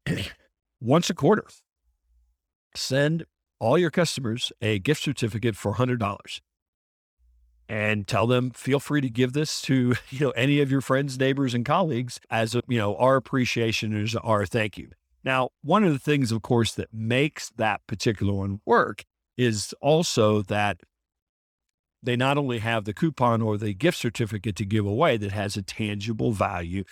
once 0.82 1.10
a 1.10 1.14
quarter, 1.14 1.46
send 2.74 3.26
all 3.60 3.78
your 3.78 3.92
customers 3.92 4.54
a 4.62 4.80
gift 4.80 5.04
certificate 5.04 5.58
for 5.58 5.74
$100 5.74 6.40
and 7.70 8.08
tell 8.08 8.28
them 8.28 8.52
feel 8.52 8.80
free 8.80 9.02
to 9.02 9.10
give 9.10 9.34
this 9.34 9.62
to 9.62 9.96
you 10.10 10.20
know 10.20 10.32
any 10.32 10.62
of 10.62 10.72
your 10.72 10.82
friends 10.82 11.18
neighbors 11.18 11.54
and 11.54 11.66
colleagues 11.66 12.20
as 12.30 12.56
you 12.68 12.78
know 12.78 12.96
our 12.98 13.16
appreciation 13.16 13.96
is 13.96 14.16
our 14.18 14.46
thank 14.46 14.78
you. 14.78 14.90
Now 15.24 15.50
one 15.62 15.84
of 15.84 15.94
the 15.94 16.00
things 16.00 16.32
of 16.32 16.42
course 16.42 16.74
that 16.76 16.94
makes 16.94 17.50
that 17.58 17.86
particular 17.88 18.34
one 18.34 18.62
work 18.66 19.06
is 19.38 19.74
also 19.82 20.42
that 20.44 20.82
they 22.04 22.16
not 22.18 22.38
only 22.38 22.60
have 22.60 22.84
the 22.84 22.94
coupon 22.94 23.42
or 23.42 23.58
the 23.58 23.74
gift 23.74 23.98
certificate 23.98 24.58
to 24.58 24.66
give 24.66 24.86
away 24.86 25.16
that 25.18 25.32
has 25.32 25.56
a 25.56 25.62
tangible 25.62 26.34
value 26.34 26.84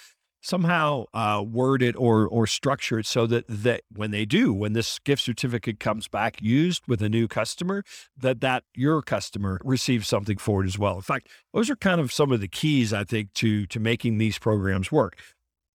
somehow 0.42 1.06
uh, 1.14 1.44
word 1.48 1.82
it 1.82 1.96
or 1.96 2.28
or 2.28 2.48
structure 2.48 3.00
it 3.00 3.06
so 3.06 3.26
that 3.28 3.46
that 3.48 3.82
when 3.96 4.12
they 4.12 4.26
do, 4.26 4.52
when 4.52 4.74
this 4.74 5.00
gift 5.00 5.22
certificate 5.22 5.80
comes 5.80 6.08
back 6.08 6.42
used 6.42 6.84
with 6.88 7.02
a 7.02 7.10
new 7.10 7.28
customer, 7.28 7.84
that 8.18 8.42
that 8.42 8.64
your 8.76 9.02
customer 9.02 9.62
receives 9.64 10.08
something 10.08 10.38
for 10.38 10.64
it 10.64 10.68
as 10.68 10.78
well. 10.78 10.96
In 10.96 11.02
fact, 11.02 11.30
those 11.54 11.70
are 11.70 11.76
kind 11.76 12.02
of 12.02 12.12
some 12.12 12.32
of 12.32 12.42
the 12.42 12.48
keys 12.48 12.92
I 12.92 13.04
think 13.04 13.34
to 13.36 13.66
to 13.68 13.80
making 13.80 14.18
these 14.18 14.38
programs 14.38 14.92
work. 14.92 15.18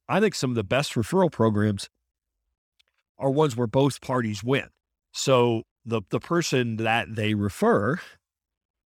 I 0.09 0.21
think 0.21 0.35
some 0.35 0.51
of 0.51 0.57
the 0.57 0.65
best 0.65 0.95
referral 0.95 1.33
programs 1.33 1.89
are 3.19 3.31
ones 3.31 3.57
where 3.57 3.67
both 3.67 4.01
parties 4.01 4.45
win. 4.45 4.69
So 5.13 5.63
the 5.85 6.03
the 6.11 6.21
person 6.21 6.77
that 6.77 7.15
they 7.15 7.35
refer 7.35 8.01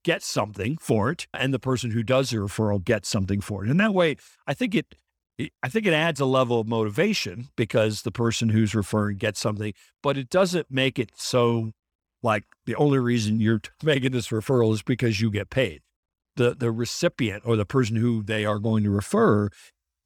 gets 0.04 0.26
something 0.26 0.78
for 0.80 1.12
it, 1.12 1.28
and 1.34 1.54
the 1.54 1.60
person 1.60 1.92
who 1.92 2.04
does 2.04 2.30
the 2.30 2.38
referral 2.38 2.84
gets 2.84 3.10
something 3.10 3.42
for 3.42 3.66
it. 3.66 3.70
And 3.70 3.80
that 3.80 3.94
way, 3.94 4.16
I 4.48 4.54
think 4.54 4.76
it 4.76 4.96
I 5.64 5.70
think 5.70 5.86
it 5.86 5.94
adds 5.94 6.20
a 6.20 6.26
level 6.26 6.60
of 6.60 6.68
motivation 6.68 7.48
because 7.56 8.02
the 8.02 8.12
person 8.12 8.50
who's 8.50 8.76
referring 8.76 9.18
gets 9.18 9.40
something, 9.40 9.74
but 10.04 10.18
it 10.18 10.30
doesn't 10.30 10.70
make 10.70 11.00
it 11.00 11.12
so 11.16 11.72
like 12.22 12.44
the 12.66 12.76
only 12.76 13.00
reason 13.00 13.40
you're 13.40 13.62
making 13.84 14.12
this 14.12 14.30
referral 14.30 14.74
is 14.74 14.82
because 14.82 15.22
you 15.22 15.32
get 15.32 15.50
paid. 15.50 15.82
The 16.36 16.56
the 16.56 16.72
recipient 16.72 17.44
or 17.46 17.56
the 17.56 17.66
person 17.66 17.96
who 17.96 18.24
they 18.24 18.46
are 18.46 18.60
going 18.60 18.84
to 18.84 18.90
refer 18.90 19.50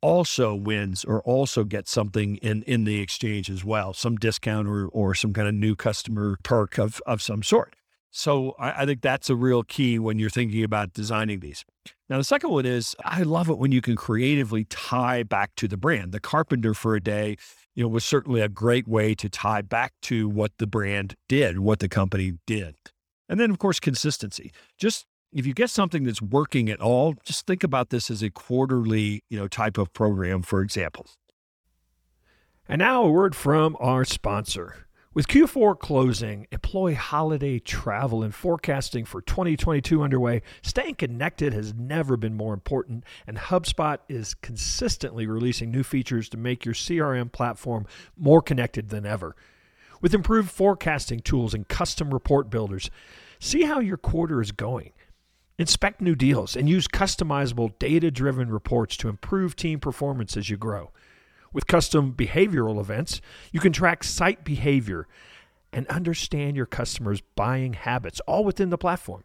also 0.01 0.53
wins 0.53 1.05
or 1.05 1.21
also 1.21 1.63
gets 1.63 1.91
something 1.91 2.35
in 2.37 2.63
in 2.63 2.83
the 2.83 2.99
exchange 2.99 3.49
as 3.49 3.63
well, 3.63 3.93
some 3.93 4.17
discount 4.17 4.67
or 4.67 4.87
or 4.87 5.15
some 5.15 5.33
kind 5.33 5.47
of 5.47 5.53
new 5.53 5.75
customer 5.75 6.37
perk 6.43 6.77
of 6.77 7.01
of 7.05 7.21
some 7.21 7.43
sort. 7.43 7.75
So 8.15 8.55
I, 8.59 8.83
I, 8.83 8.85
think 8.85 9.01
that's 9.01 9.31
a 9.31 9.35
real 9.35 9.63
key 9.63 9.97
when 9.97 10.19
you're 10.19 10.29
thinking 10.29 10.63
about 10.63 10.93
designing 10.93 11.39
these. 11.39 11.65
Now, 12.09 12.19
the 12.19 12.23
second 12.23 12.51
one 12.51 12.63
is 12.63 12.95
I 13.03 13.23
love 13.23 13.49
it 13.49 13.57
when 13.57 13.71
you 13.71 13.81
can 13.81 13.95
creatively 13.95 14.65
tie 14.65 15.23
back 15.23 15.55
to 15.55 15.67
the 15.67 15.77
brand. 15.77 16.11
The 16.11 16.19
Carpenter 16.19 16.75
for 16.75 16.95
a 16.95 17.01
day, 17.01 17.37
you 17.73 17.83
know, 17.83 17.89
was 17.89 18.05
certainly 18.05 18.39
a 18.39 18.47
great 18.47 18.87
way 18.87 19.15
to 19.15 19.29
tie 19.29 19.63
back 19.63 19.93
to 20.03 20.29
what 20.29 20.51
the 20.59 20.67
brand 20.67 21.15
did, 21.27 21.57
what 21.57 21.79
the 21.79 21.89
company 21.89 22.33
did. 22.45 22.75
And 23.27 23.39
then, 23.39 23.49
of 23.49 23.57
course, 23.57 23.79
consistency. 23.79 24.51
Just 24.77 25.07
if 25.31 25.47
you 25.47 25.55
get 25.55 25.71
something 25.71 26.03
that's 26.03 26.21
working 26.21 26.69
at 26.69 26.79
all, 26.79 27.15
just 27.25 27.47
think 27.47 27.63
about 27.63 27.89
this 27.89 28.11
as 28.11 28.21
a 28.21 28.29
quarterly, 28.29 29.23
you 29.31 29.39
know, 29.39 29.47
type 29.47 29.79
of 29.79 29.91
program, 29.91 30.43
for 30.43 30.61
example. 30.61 31.07
And 32.69 32.77
now 32.77 33.05
a 33.05 33.09
word 33.09 33.35
from 33.35 33.75
our 33.79 34.05
sponsor. 34.05 34.85
With 35.15 35.27
Q4 35.27 35.77
closing, 35.77 36.47
employee 36.51 36.95
holiday 36.95 37.59
travel 37.59 38.23
and 38.23 38.33
forecasting 38.33 39.05
for 39.05 39.21
2022 39.21 40.01
underway, 40.01 40.41
staying 40.63 40.95
connected 40.95 41.53
has 41.53 41.71
never 41.71 42.17
been 42.17 42.33
more 42.33 42.51
important, 42.51 43.03
and 43.27 43.37
HubSpot 43.37 43.99
is 44.09 44.33
consistently 44.33 45.27
releasing 45.27 45.69
new 45.69 45.83
features 45.83 46.29
to 46.29 46.37
make 46.37 46.65
your 46.65 46.73
CRM 46.73 47.31
platform 47.31 47.85
more 48.17 48.41
connected 48.41 48.89
than 48.89 49.05
ever. 49.05 49.35
With 50.01 50.15
improved 50.15 50.49
forecasting 50.49 51.19
tools 51.19 51.53
and 51.53 51.67
custom 51.67 52.11
report 52.11 52.49
builders, 52.49 52.89
see 53.39 53.65
how 53.65 53.79
your 53.79 53.97
quarter 53.97 54.41
is 54.41 54.51
going. 54.51 54.93
Inspect 55.59 56.01
new 56.01 56.15
deals 56.15 56.55
and 56.55 56.67
use 56.67 56.87
customizable 56.87 57.77
data 57.77 58.09
driven 58.09 58.49
reports 58.49 58.97
to 58.97 59.09
improve 59.09 59.55
team 59.55 59.79
performance 59.79 60.35
as 60.35 60.49
you 60.49 60.57
grow. 60.57 60.91
With 61.53 61.67
custom 61.67 62.13
behavioral 62.13 62.79
events, 62.79 63.21
you 63.51 63.59
can 63.59 63.71
track 63.71 64.03
site 64.03 64.43
behavior 64.43 65.07
and 65.71 65.87
understand 65.87 66.55
your 66.55 66.65
customers' 66.65 67.21
buying 67.35 67.73
habits 67.73 68.19
all 68.21 68.43
within 68.43 68.69
the 68.69 68.77
platform. 68.77 69.23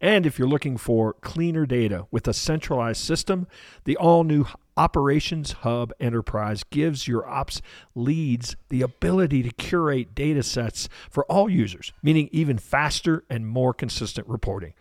And 0.00 0.26
if 0.26 0.38
you're 0.38 0.48
looking 0.48 0.76
for 0.76 1.14
cleaner 1.14 1.64
data 1.64 2.06
with 2.10 2.28
a 2.28 2.34
centralized 2.34 3.02
system, 3.02 3.46
the 3.84 3.96
all 3.96 4.24
new 4.24 4.46
Operations 4.76 5.52
Hub 5.52 5.90
Enterprise 5.98 6.62
gives 6.64 7.08
your 7.08 7.26
ops 7.26 7.62
leads 7.94 8.56
the 8.68 8.82
ability 8.82 9.42
to 9.42 9.50
curate 9.50 10.14
data 10.14 10.42
sets 10.42 10.90
for 11.08 11.24
all 11.26 11.48
users, 11.48 11.94
meaning 12.02 12.28
even 12.30 12.58
faster 12.58 13.24
and 13.30 13.46
more 13.46 13.72
consistent 13.72 14.28
reporting. 14.28 14.74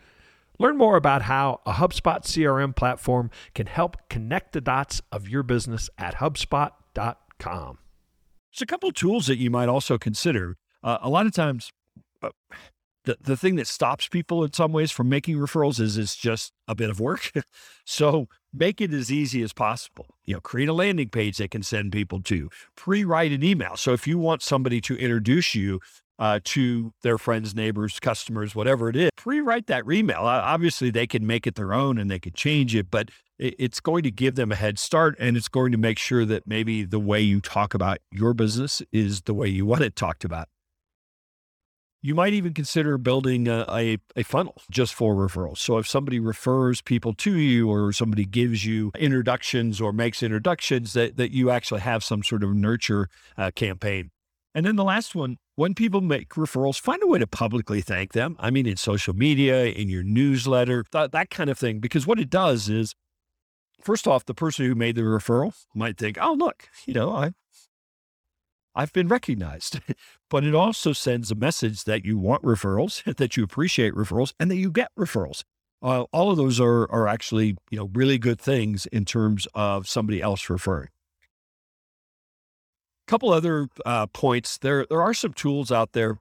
Learn 0.60 0.78
more 0.78 0.98
about 0.98 1.24
how 1.24 1.62
a 1.66 1.74
HubSpot 1.74 2.24
CRM 2.24 2.76
platform 2.76 3.30
can 3.54 3.68
help 3.68 3.98
connect 4.10 4.52
the 4.52 4.62
dots 4.62 5.02
of 5.14 5.30
your 5.30 5.44
business 5.44 5.90
at 5.98 6.16
HubSpot 6.16 6.72
There's 8.52 8.62
a 8.62 8.66
couple 8.66 8.90
of 8.90 8.96
tools 8.96 9.28
that 9.28 9.38
you 9.38 9.50
might 9.50 9.70
also 9.70 9.98
consider. 9.98 10.58
Uh, 10.84 10.98
a 11.02 11.10
lot 11.10 11.26
of 11.26 11.34
times, 11.34 11.72
uh, 12.24 12.30
the, 13.06 13.18
the 13.22 13.38
thing 13.38 13.56
that 13.56 13.68
stops 13.68 14.08
people 14.08 14.44
in 14.44 14.54
some 14.54 14.72
ways 14.72 14.92
from 14.92 15.10
making 15.10 15.38
referrals 15.38 15.80
is 15.80 15.98
it's 15.98 16.16
just 16.16 16.54
a 16.68 16.76
bit 16.76 16.90
of 16.90 17.00
work. 17.00 17.32
so 17.86 18.28
make 18.54 18.82
it 18.82 18.94
as 18.94 19.12
easy 19.12 19.42
as 19.44 19.54
possible. 19.54 20.08
You 20.26 20.36
know, 20.36 20.42
create 20.42 20.70
a 20.70 20.74
landing 20.74 21.10
page 21.10 21.38
they 21.38 21.48
can 21.48 21.64
send 21.64 21.92
people 21.92 22.22
to, 22.24 22.50
pre-write 22.76 23.32
an 23.32 23.44
email. 23.44 23.78
So 23.78 23.94
if 23.94 24.08
you 24.08 24.18
want 24.18 24.42
somebody 24.42 24.82
to 24.82 24.96
introduce 24.96 25.54
you 25.56 25.80
uh, 26.20 26.40
to 26.44 26.94
their 27.02 27.18
friends, 27.18 27.56
neighbors, 27.56 28.00
customers, 28.00 28.56
whatever 28.56 28.90
it 28.90 28.96
is, 28.96 29.10
pre-write 29.18 29.68
that 29.68 29.84
email. 29.90 30.22
obviously, 30.22 30.90
they 30.90 31.08
can 31.08 31.26
make 31.26 31.46
it 31.46 31.56
their 31.56 31.74
own 31.74 31.98
and 31.98 32.10
they 32.10 32.20
can 32.20 32.34
change 32.34 32.76
it, 32.76 32.90
but 32.90 33.10
it's 33.38 33.80
going 33.80 34.04
to 34.04 34.12
give 34.12 34.36
them 34.36 34.52
a 34.52 34.56
head 34.56 34.80
start 34.80 35.16
and 35.20 35.36
it's 35.36 35.50
going 35.50 35.72
to 35.72 35.78
make 35.78 36.00
sure 36.00 36.26
that 36.26 36.48
maybe 36.48 36.84
the 36.84 37.00
way 37.00 37.22
you 37.22 37.42
talk 37.42 37.74
about 37.74 38.00
your 38.12 38.34
business 38.34 38.82
is 38.92 39.24
the 39.24 39.34
way 39.34 39.48
you 39.48 39.66
want 39.66 39.82
it 39.82 39.96
talked 39.96 40.24
about. 40.24 40.48
You 42.02 42.14
might 42.14 42.34
even 42.34 42.54
consider 42.54 43.00
building 43.00 43.48
a, 43.48 43.66
a, 43.68 43.98
a, 44.16 44.22
funnel 44.22 44.62
just 44.70 44.94
for 44.94 45.16
referrals. 45.16 45.58
So 45.58 45.80
if 45.80 45.88
somebody 45.88 46.20
refers 46.20 46.80
people 46.80 47.16
to 47.16 47.36
you 47.36 47.68
or 47.68 47.92
somebody 47.94 48.26
gives 48.26 48.64
you 48.64 48.92
introductions 49.00 49.82
or 49.82 49.92
makes 49.92 50.22
introductions, 50.22 50.94
that, 50.94 51.18
that 51.18 51.32
you 51.32 51.50
actually 51.50 51.82
have 51.82 52.04
some 52.04 52.22
sort 52.22 52.44
of 52.44 52.54
nurture 52.54 53.10
uh, 53.40 53.50
campaign. 53.56 54.12
And 54.56 54.66
then 54.66 54.78
the 54.78 54.86
last 54.86 55.16
one, 55.16 55.38
when 55.56 55.76
people 55.76 56.00
make 56.00 56.30
referrals, 56.30 56.80
find 56.80 57.04
a 57.04 57.08
way 57.08 57.20
to 57.20 57.28
publicly 57.28 57.82
thank 57.82 58.14
them. 58.14 58.38
I 58.40 58.52
mean, 58.52 58.66
in 58.66 58.78
social 58.78 59.14
media, 59.14 59.66
in 59.66 59.90
your 59.90 60.02
newsletter, 60.02 60.86
th- 60.90 61.12
that 61.12 61.30
kind 61.30 61.50
of 61.50 61.60
thing. 61.60 61.80
Because 61.80 62.08
what 62.08 62.20
it 62.20 62.30
does 62.30 62.70
is 62.70 62.96
first 63.82 64.08
off, 64.08 64.24
the 64.24 64.34
person 64.34 64.66
who 64.66 64.74
made 64.74 64.96
the 64.96 65.02
referral 65.02 65.54
might 65.76 65.98
think, 65.98 66.18
oh, 66.22 66.32
look, 66.32 66.70
you 66.86 66.94
know, 66.94 67.12
I, 67.14 67.32
I've 68.74 68.94
been 68.94 69.10
recognized. 69.10 69.82
but 70.30 70.46
it 70.46 70.56
also 70.56 70.94
sends 70.94 71.32
a 71.32 71.36
message 71.36 71.84
that 71.84 72.06
you 72.06 72.18
want 72.18 72.42
referrals, 72.42 73.04
that 73.18 73.36
you 73.36 73.44
appreciate 73.44 73.94
referrals, 73.94 74.34
and 74.40 74.50
that 74.50 74.56
you 74.56 74.72
get 74.72 74.90
referrals. 74.98 75.44
Uh, 75.82 76.04
all 76.14 76.32
of 76.32 76.38
those 76.38 76.62
are, 76.62 76.90
are 76.90 77.10
actually, 77.10 77.58
you 77.70 77.78
know, 77.78 77.90
really 77.94 78.18
good 78.18 78.40
things 78.40 78.86
in 78.86 79.04
terms 79.04 79.50
of 79.54 79.86
somebody 79.86 80.22
else 80.22 80.50
referring. 80.50 80.88
Couple 83.08 83.32
other 83.32 83.68
uh, 83.86 84.08
points. 84.08 84.58
There, 84.58 84.86
there 84.90 85.02
are 85.02 85.14
some 85.14 85.34
tools 85.34 85.72
out 85.72 85.94
there. 85.94 86.18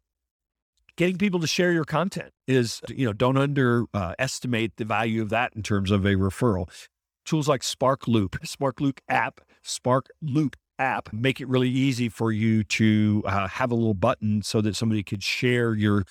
Getting 0.96 1.18
people 1.18 1.40
to 1.40 1.46
share 1.46 1.72
your 1.72 1.84
content 1.84 2.30
is, 2.46 2.80
you 2.88 3.04
know, 3.04 3.12
don't 3.12 3.36
underestimate 3.36 4.70
uh, 4.70 4.74
the 4.76 4.84
value 4.84 5.22
of 5.22 5.30
that 5.30 5.52
in 5.56 5.62
terms 5.62 5.90
of 5.90 6.04
a 6.04 6.14
referral 6.14 6.68
tools 7.24 7.48
like 7.48 7.62
SparkLoop, 7.62 8.30
SparkLoop 8.44 8.98
app, 9.08 9.40
Spark 9.62 10.08
Loop 10.22 10.56
app 10.78 11.12
make 11.12 11.40
it 11.40 11.48
really 11.48 11.68
easy 11.68 12.08
for 12.08 12.32
you 12.32 12.64
to 12.64 13.22
uh, 13.26 13.46
have 13.46 13.70
a 13.70 13.74
little 13.74 13.94
button 13.94 14.42
so 14.42 14.60
that 14.60 14.74
somebody 14.74 15.02
could 15.02 15.22
share 15.22 15.74
your 15.74 16.04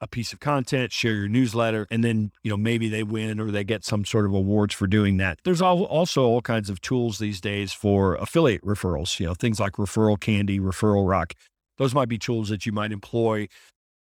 a 0.00 0.06
piece 0.06 0.32
of 0.32 0.40
content, 0.40 0.92
share 0.92 1.14
your 1.14 1.28
newsletter, 1.28 1.86
and 1.90 2.04
then 2.04 2.32
you 2.42 2.50
know 2.50 2.56
maybe 2.56 2.88
they 2.88 3.02
win 3.02 3.40
or 3.40 3.50
they 3.50 3.64
get 3.64 3.84
some 3.84 4.04
sort 4.04 4.26
of 4.26 4.32
awards 4.32 4.74
for 4.74 4.86
doing 4.86 5.16
that. 5.18 5.38
There's 5.44 5.62
all, 5.62 5.84
also 5.84 6.24
all 6.24 6.42
kinds 6.42 6.70
of 6.70 6.80
tools 6.80 7.18
these 7.18 7.40
days 7.40 7.72
for 7.72 8.14
affiliate 8.16 8.64
referrals. 8.64 9.18
You 9.18 9.26
know 9.26 9.34
things 9.34 9.60
like 9.60 9.74
Referral 9.74 10.18
Candy, 10.18 10.60
Referral 10.60 11.08
Rock. 11.08 11.34
Those 11.78 11.94
might 11.94 12.08
be 12.08 12.18
tools 12.18 12.48
that 12.48 12.66
you 12.66 12.72
might 12.72 12.90
employ 12.90 13.48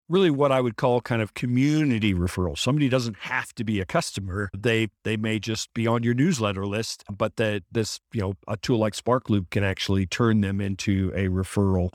really 0.08 0.30
what 0.30 0.52
I 0.52 0.60
would 0.60 0.76
call 0.76 1.00
kind 1.00 1.20
of 1.20 1.34
community 1.34 2.14
referrals. 2.14 2.58
Somebody 2.58 2.88
doesn't 2.88 3.16
have 3.20 3.52
to 3.54 3.64
be 3.64 3.80
a 3.80 3.84
customer. 3.84 4.50
They 4.56 4.88
they 5.04 5.16
may 5.16 5.38
just 5.38 5.72
be 5.74 5.86
on 5.86 6.02
your 6.02 6.14
newsletter 6.14 6.66
list, 6.66 7.04
but 7.10 7.36
that 7.36 7.62
this, 7.70 8.00
you 8.12 8.20
know, 8.20 8.34
a 8.48 8.56
tool 8.56 8.78
like 8.78 8.94
SparkLoop 8.94 9.50
can 9.50 9.64
actually 9.64 10.06
turn 10.06 10.40
them 10.40 10.60
into 10.60 11.12
a 11.14 11.28
referral 11.28 11.90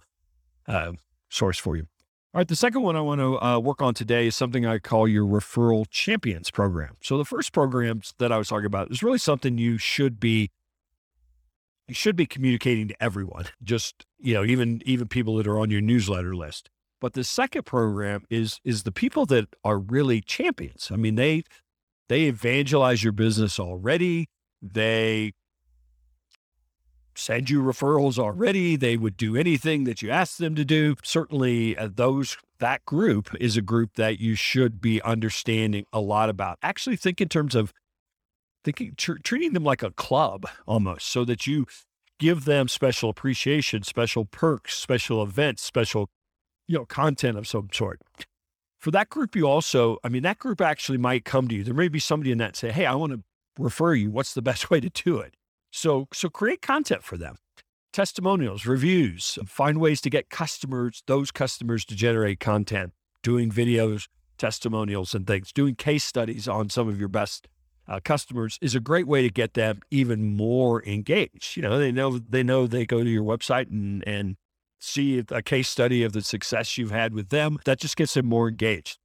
uh, 0.67 0.93
source 1.29 1.57
for 1.57 1.75
you. 1.75 1.87
All 2.33 2.39
right, 2.39 2.47
the 2.47 2.55
second 2.55 2.83
one 2.83 2.95
I 2.95 3.01
want 3.01 3.19
to 3.19 3.41
uh, 3.41 3.59
work 3.59 3.81
on 3.81 3.93
today 3.93 4.25
is 4.25 4.37
something 4.37 4.65
I 4.65 4.79
call 4.79 5.05
your 5.05 5.25
referral 5.25 5.85
champions 5.89 6.49
program. 6.49 6.95
So 7.01 7.17
the 7.17 7.25
first 7.25 7.51
programs 7.51 8.13
that 8.19 8.31
I 8.31 8.37
was 8.37 8.47
talking 8.47 8.67
about 8.67 8.89
is 8.89 9.03
really 9.03 9.17
something 9.17 9.57
you 9.57 9.77
should 9.77 10.17
be 10.17 10.49
you 11.89 11.93
should 11.93 12.15
be 12.15 12.25
communicating 12.25 12.87
to 12.87 13.03
everyone, 13.03 13.47
just 13.61 14.05
you 14.17 14.33
know, 14.33 14.45
even 14.45 14.81
even 14.85 15.09
people 15.09 15.35
that 15.35 15.47
are 15.47 15.59
on 15.59 15.69
your 15.69 15.81
newsletter 15.81 16.33
list. 16.33 16.69
But 17.01 17.13
the 17.13 17.25
second 17.25 17.63
program 17.65 18.23
is 18.29 18.61
is 18.63 18.83
the 18.83 18.93
people 18.93 19.25
that 19.25 19.49
are 19.65 19.77
really 19.77 20.21
champions. 20.21 20.89
I 20.89 20.95
mean, 20.95 21.15
they 21.15 21.43
they 22.07 22.21
evangelize 22.21 23.03
your 23.03 23.11
business 23.11 23.59
already. 23.59 24.29
They 24.61 25.33
send 27.21 27.49
you 27.49 27.61
referrals 27.61 28.17
already. 28.17 28.75
They 28.75 28.97
would 28.97 29.15
do 29.15 29.35
anything 29.35 29.83
that 29.83 30.01
you 30.01 30.09
ask 30.09 30.37
them 30.37 30.55
to 30.55 30.65
do. 30.65 30.95
Certainly, 31.03 31.77
uh, 31.77 31.89
those 31.93 32.37
that 32.59 32.83
group 32.85 33.29
is 33.39 33.55
a 33.57 33.61
group 33.61 33.95
that 33.95 34.19
you 34.19 34.35
should 34.35 34.81
be 34.81 35.01
understanding 35.01 35.85
a 35.93 35.99
lot 35.99 36.29
about. 36.29 36.57
Actually, 36.61 36.95
think 36.95 37.21
in 37.21 37.29
terms 37.29 37.55
of 37.55 37.73
thinking 38.63 38.93
tr- 38.97 39.19
treating 39.23 39.53
them 39.53 39.63
like 39.63 39.83
a 39.83 39.91
club 39.91 40.45
almost, 40.65 41.07
so 41.07 41.23
that 41.25 41.45
you 41.45 41.65
give 42.19 42.45
them 42.45 42.67
special 42.67 43.09
appreciation, 43.09 43.83
special 43.83 44.25
perks, 44.25 44.77
special 44.77 45.21
events, 45.23 45.61
special 45.63 46.09
you 46.67 46.77
know 46.77 46.85
content 46.85 47.37
of 47.37 47.47
some 47.47 47.69
sort. 47.71 48.01
For 48.79 48.89
that 48.91 49.09
group, 49.09 49.35
you 49.35 49.47
also, 49.47 49.97
I 50.03 50.09
mean, 50.09 50.23
that 50.23 50.39
group 50.39 50.59
actually 50.59 50.97
might 50.97 51.23
come 51.23 51.47
to 51.49 51.55
you. 51.55 51.63
There 51.63 51.73
may 51.73 51.87
be 51.87 51.99
somebody 51.99 52.31
in 52.31 52.39
that 52.39 52.55
say, 52.55 52.71
"Hey, 52.71 52.85
I 52.85 52.95
want 52.95 53.13
to 53.13 53.21
refer 53.59 53.93
you. 53.93 54.09
What's 54.09 54.33
the 54.33 54.41
best 54.41 54.69
way 54.71 54.79
to 54.79 54.89
do 54.89 55.19
it?" 55.19 55.35
So, 55.71 56.07
so 56.13 56.29
create 56.29 56.61
content 56.61 57.03
for 57.03 57.17
them 57.17 57.37
testimonials, 57.93 58.65
reviews, 58.65 59.37
find 59.45 59.79
ways 59.79 59.99
to 60.01 60.09
get 60.09 60.29
customers, 60.29 61.03
those 61.07 61.29
customers 61.29 61.83
to 61.85 61.95
generate 61.95 62.39
content, 62.39 62.93
doing 63.21 63.51
videos, 63.51 64.07
testimonials, 64.37 65.13
and 65.13 65.27
things, 65.27 65.51
doing 65.51 65.75
case 65.75 66.03
studies 66.03 66.47
on 66.47 66.69
some 66.69 66.87
of 66.87 66.99
your 66.99 67.09
best 67.09 67.47
uh, 67.87 67.99
customers 68.03 68.57
is 68.61 68.75
a 68.75 68.79
great 68.79 69.07
way 69.07 69.21
to 69.21 69.29
get 69.29 69.53
them 69.53 69.81
even 69.89 70.35
more 70.35 70.83
engaged. 70.85 71.57
You 71.57 71.63
know, 71.63 71.77
they 71.77 71.91
know 71.91 72.19
they 72.19 72.43
know 72.43 72.67
they 72.67 72.85
go 72.85 73.03
to 73.03 73.09
your 73.09 73.23
website 73.23 73.69
and 73.69 74.03
and 74.07 74.37
see 74.79 75.23
a 75.29 75.41
case 75.41 75.69
study 75.69 76.03
of 76.03 76.13
the 76.13 76.21
success 76.21 76.77
you've 76.77 76.91
had 76.91 77.13
with 77.13 77.29
them. 77.29 77.57
That 77.65 77.79
just 77.79 77.97
gets 77.97 78.13
them 78.13 78.27
more 78.27 78.47
engaged. 78.47 78.97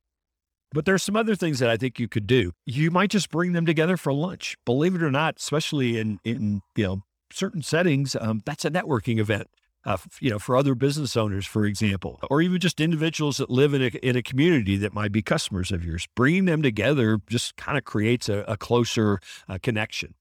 But 0.77 0.85
there's 0.85 1.03
some 1.03 1.17
other 1.17 1.35
things 1.35 1.59
that 1.61 1.71
I 1.71 1.79
think 1.79 1.99
you 1.99 2.07
could 2.07 2.27
do. 2.27 2.53
You 2.67 2.91
might 2.91 3.09
just 3.09 3.31
bring 3.31 3.53
them 3.55 3.65
together 3.65 3.97
for 3.97 4.13
lunch. 4.13 4.59
Believe 4.67 4.95
it 4.95 5.03
or 5.03 5.11
not, 5.11 5.37
especially 5.39 5.99
in 5.99 6.19
in 6.23 6.61
you 6.77 6.85
know 6.85 7.03
certain 7.33 7.63
settings, 7.63 8.15
um, 8.15 8.43
that's 8.45 8.67
a 8.67 8.71
networking 8.71 9.19
event. 9.19 9.49
Uh, 9.87 9.97
you 10.21 10.29
know, 10.29 10.39
for 10.39 10.55
other 10.55 10.75
business 10.75 11.17
owners, 11.17 11.47
for 11.47 11.65
example, 11.65 12.19
or 12.29 12.43
even 12.43 12.61
just 12.61 12.79
individuals 12.79 13.39
that 13.39 13.49
live 13.49 13.73
in 13.73 13.83
a, 13.83 13.87
in 14.07 14.17
a 14.17 14.23
community 14.23 14.77
that 14.77 14.93
might 14.93 15.13
be 15.13 15.23
customers 15.23 15.73
of 15.73 15.83
yours, 15.83 16.07
bringing 16.15 16.45
them 16.45 16.61
together 16.61 17.21
just 17.27 17.57
kind 17.57 17.79
of 17.79 17.85
creates 17.85 18.29
a, 18.29 18.45
a 18.49 18.59
closer 18.59 19.19
uh, 19.49 19.57
connection. 19.63 20.15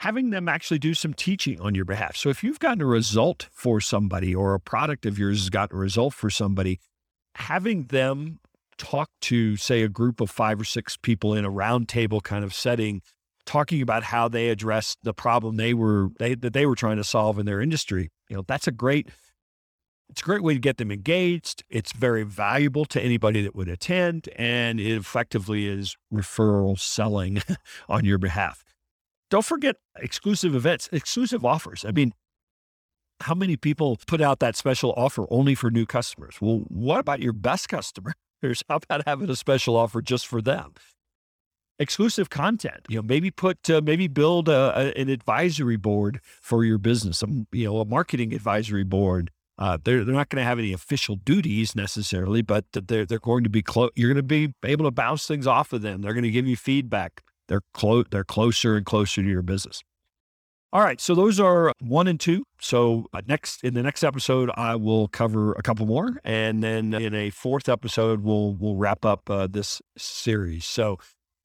Having 0.00 0.30
them 0.30 0.48
actually 0.48 0.78
do 0.78 0.94
some 0.94 1.14
teaching 1.14 1.60
on 1.60 1.74
your 1.74 1.84
behalf. 1.84 2.14
So 2.14 2.28
if 2.28 2.44
you've 2.44 2.60
gotten 2.60 2.80
a 2.80 2.86
result 2.86 3.48
for 3.50 3.80
somebody 3.80 4.34
or 4.34 4.54
a 4.54 4.60
product 4.60 5.04
of 5.04 5.18
yours 5.18 5.40
has 5.40 5.50
gotten 5.50 5.76
a 5.76 5.80
result 5.80 6.14
for 6.14 6.30
somebody, 6.30 6.78
having 7.34 7.86
them 7.86 8.38
talk 8.80 9.10
to, 9.20 9.56
say, 9.56 9.82
a 9.82 9.88
group 9.88 10.20
of 10.20 10.30
five 10.30 10.60
or 10.60 10.64
six 10.64 10.96
people 10.96 11.34
in 11.34 11.44
a 11.44 11.50
roundtable 11.50 12.22
kind 12.22 12.44
of 12.44 12.54
setting 12.54 13.02
talking 13.46 13.82
about 13.82 14.02
how 14.02 14.28
they 14.28 14.48
addressed 14.48 14.98
the 15.02 15.12
problem 15.12 15.56
they 15.56 15.74
were 15.74 16.08
they, 16.18 16.34
that 16.34 16.52
they 16.52 16.66
were 16.66 16.74
trying 16.74 16.96
to 16.96 17.04
solve 17.04 17.38
in 17.38 17.46
their 17.46 17.60
industry. 17.60 18.10
You 18.28 18.36
know, 18.36 18.44
that's 18.46 18.66
a 18.66 18.72
great 18.72 19.08
it's 20.08 20.22
a 20.22 20.24
great 20.24 20.42
way 20.42 20.54
to 20.54 20.60
get 20.60 20.78
them 20.78 20.90
engaged. 20.90 21.62
It's 21.68 21.92
very 21.92 22.24
valuable 22.24 22.84
to 22.86 23.00
anybody 23.00 23.42
that 23.42 23.54
would 23.54 23.68
attend, 23.68 24.28
and 24.34 24.80
it 24.80 24.96
effectively 24.96 25.66
is 25.66 25.96
referral 26.12 26.78
selling 26.78 27.42
on 27.88 28.04
your 28.04 28.18
behalf. 28.18 28.64
Don't 29.30 29.44
forget 29.44 29.76
exclusive 29.96 30.56
events, 30.56 30.88
exclusive 30.90 31.44
offers. 31.44 31.84
I 31.84 31.92
mean, 31.92 32.12
how 33.20 33.34
many 33.34 33.56
people 33.56 33.98
put 34.06 34.20
out 34.20 34.40
that 34.40 34.56
special 34.56 34.92
offer 34.96 35.26
only 35.30 35.54
for 35.54 35.70
new 35.70 35.86
customers? 35.86 36.36
Well, 36.40 36.62
what 36.68 36.98
about 36.98 37.20
your 37.20 37.32
best 37.32 37.68
customers? 38.40 38.62
How 38.68 38.76
about 38.76 39.06
having 39.06 39.30
a 39.30 39.36
special 39.36 39.76
offer 39.76 40.02
just 40.02 40.26
for 40.26 40.40
them? 40.42 40.74
exclusive 41.78 42.28
content. 42.28 42.84
You 42.90 42.96
know, 42.96 43.02
maybe 43.02 43.30
put, 43.30 43.70
uh, 43.70 43.80
maybe 43.82 44.06
build 44.06 44.50
a, 44.50 44.78
a, 44.78 45.00
an 45.00 45.08
advisory 45.08 45.76
board 45.76 46.20
for 46.22 46.62
your 46.62 46.76
business. 46.76 47.24
you 47.52 47.64
know, 47.64 47.80
a 47.80 47.86
marketing 47.86 48.34
advisory 48.34 48.84
board. 48.84 49.30
Uh, 49.58 49.78
they're 49.82 50.04
they're 50.04 50.14
not 50.14 50.28
going 50.28 50.42
to 50.42 50.46
have 50.46 50.58
any 50.58 50.74
official 50.74 51.16
duties 51.16 51.74
necessarily, 51.74 52.42
but 52.42 52.66
they're 52.72 53.06
they're 53.06 53.18
going 53.18 53.44
to 53.44 53.50
be 53.50 53.62
close. 53.62 53.90
You're 53.94 54.08
going 54.08 54.16
to 54.16 54.22
be 54.22 54.52
able 54.62 54.84
to 54.84 54.90
bounce 54.90 55.26
things 55.26 55.46
off 55.46 55.72
of 55.72 55.82
them. 55.82 56.02
They're 56.02 56.12
going 56.12 56.24
to 56.24 56.30
give 56.30 56.46
you 56.46 56.56
feedback. 56.56 57.22
They're 57.48 57.62
close. 57.74 58.04
They're 58.10 58.24
closer 58.24 58.76
and 58.76 58.84
closer 58.86 59.22
to 59.22 59.28
your 59.28 59.42
business. 59.42 59.82
All 60.72 60.82
right, 60.82 61.00
so 61.00 61.16
those 61.16 61.40
are 61.40 61.72
one 61.80 62.06
and 62.06 62.20
two. 62.20 62.44
So 62.60 63.06
uh, 63.12 63.22
next 63.26 63.64
in 63.64 63.74
the 63.74 63.82
next 63.82 64.04
episode, 64.04 64.52
I 64.54 64.76
will 64.76 65.08
cover 65.08 65.52
a 65.54 65.62
couple 65.62 65.84
more, 65.84 66.20
and 66.22 66.62
then 66.62 66.94
in 66.94 67.12
a 67.12 67.30
fourth 67.30 67.68
episode, 67.68 68.22
we'll 68.22 68.54
we'll 68.54 68.76
wrap 68.76 69.04
up 69.04 69.28
uh, 69.28 69.48
this 69.48 69.82
series. 69.98 70.64
So 70.64 70.98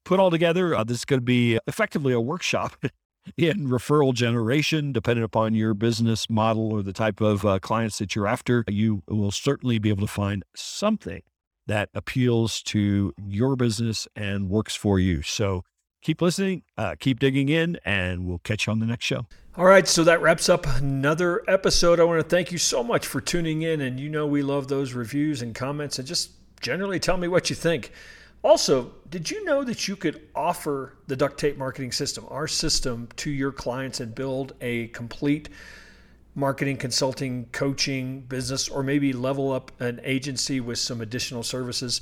put 0.03 0.20
all 0.20 0.29
together. 0.29 0.75
Uh, 0.75 0.83
this 0.83 1.00
is 1.00 1.05
going 1.05 1.22
to 1.22 1.25
be 1.25 1.57
effectively 1.66 2.14
a 2.14 2.22
workshop 2.22 2.77
in 3.38 3.68
referral 3.68 4.14
generation, 4.14 4.92
depending 4.92 5.24
upon 5.24 5.55
your 5.55 5.74
business 5.74 6.29
model 6.29 6.72
or 6.72 6.83
the 6.83 6.94
type 6.94 7.20
of 7.20 7.44
uh, 7.46 7.57
clients 7.57 7.98
that 7.98 8.16
you're 8.16 8.27
after. 8.27 8.64
You 8.68 9.01
will 9.07 9.31
certainly 9.31 9.79
be 9.79 9.90
able 9.90 10.05
to 10.05 10.14
find 10.14 10.44
something 10.55 11.24
that 11.66 11.90
appeals 11.96 12.61
to 12.61 13.11
your 13.18 13.55
business 13.55 14.07
and 14.16 14.50
works 14.50 14.75
for 14.75 15.00
you. 15.00 15.24
So 15.24 15.64
keep 16.05 16.22
listening, 16.22 16.61
uh, 16.77 16.94
keep 17.00 17.20
digging 17.20 17.50
in, 17.50 17.79
and 17.83 18.27
we'll 18.27 18.37
catch 18.39 18.68
you 18.68 18.72
on 18.72 18.77
the 18.79 18.85
next 18.85 19.05
show. 19.05 19.25
All 19.57 19.65
right, 19.65 19.87
so 19.87 20.03
that 20.03 20.22
wraps 20.22 20.50
up 20.50 20.68
another 20.68 21.44
episode. 21.50 22.00
I 22.00 22.03
want 22.03 22.22
to 22.22 22.29
thank 22.29 22.51
you 22.51 22.59
so 22.59 22.83
much 22.83 23.07
for 23.07 23.20
tuning 23.20 23.63
in. 23.63 23.81
And 23.81 24.00
you 24.00 24.07
know, 24.09 24.27
we 24.27 24.44
love 24.44 24.68
those 24.68 24.94
reviews 24.94 25.41
and 25.41 25.55
comments, 25.55 25.98
and 25.98 26.07
just 26.07 26.31
generally 26.61 27.00
tell 27.00 27.18
me 27.18 27.27
what 27.27 27.50
you 27.50 27.55
think. 27.55 27.91
Also, 28.44 28.94
did 29.09 29.31
you 29.31 29.44
know 29.46 29.63
that 29.63 29.87
you 29.87 29.96
could 29.96 30.27
offer 30.35 30.96
the 31.07 31.15
duct 31.15 31.39
tape 31.39 31.57
marketing 31.57 31.91
system, 31.91 32.24
our 32.29 32.48
system, 32.48 33.09
to 33.15 33.31
your 33.31 33.51
clients 33.51 34.00
and 34.00 34.13
build 34.13 34.53
a 34.61 34.87
complete 34.89 35.50
marketing, 36.35 36.77
consulting, 36.77 37.46
coaching 37.51 38.22
business, 38.22 38.70
or 38.70 38.83
maybe 38.83 39.11
level 39.11 39.51
up 39.51 39.72
an 39.81 40.00
agency 40.03 40.59
with 40.59 40.77
some 40.77 41.01
additional 41.01 41.41
services? 41.41 42.01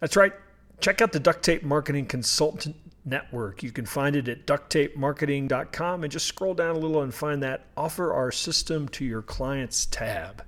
That's 0.00 0.16
right. 0.16 0.32
Check 0.80 1.02
out 1.02 1.12
the 1.12 1.20
Duct 1.20 1.42
Tape 1.42 1.62
Marketing 1.62 2.06
Consultant 2.06 2.76
Network. 3.04 3.62
You 3.62 3.72
can 3.72 3.86
find 3.86 4.16
it 4.16 4.28
at 4.28 4.46
ducttapemarketing.com 4.46 6.02
and 6.02 6.12
just 6.12 6.26
scroll 6.26 6.54
down 6.54 6.76
a 6.76 6.78
little 6.78 7.02
and 7.02 7.12
find 7.12 7.42
that 7.42 7.66
Offer 7.76 8.12
Our 8.12 8.30
System 8.32 8.88
to 8.90 9.04
Your 9.04 9.22
Clients 9.22 9.86
tab. 9.86 10.44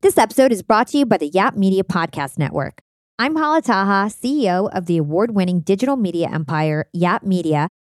This 0.00 0.16
episode 0.16 0.52
is 0.52 0.62
brought 0.62 0.88
to 0.88 0.98
you 0.98 1.06
by 1.06 1.18
the 1.18 1.28
Yap 1.28 1.56
Media 1.56 1.82
Podcast 1.82 2.38
Network. 2.38 2.80
I'm 3.18 3.34
Hala 3.34 3.60
Taha, 3.60 4.10
CEO 4.10 4.70
of 4.72 4.86
the 4.86 4.96
award 4.96 5.34
winning 5.34 5.60
digital 5.60 5.96
media 5.96 6.30
empire, 6.32 6.88
Yap 6.92 7.24
Media, 7.24 7.68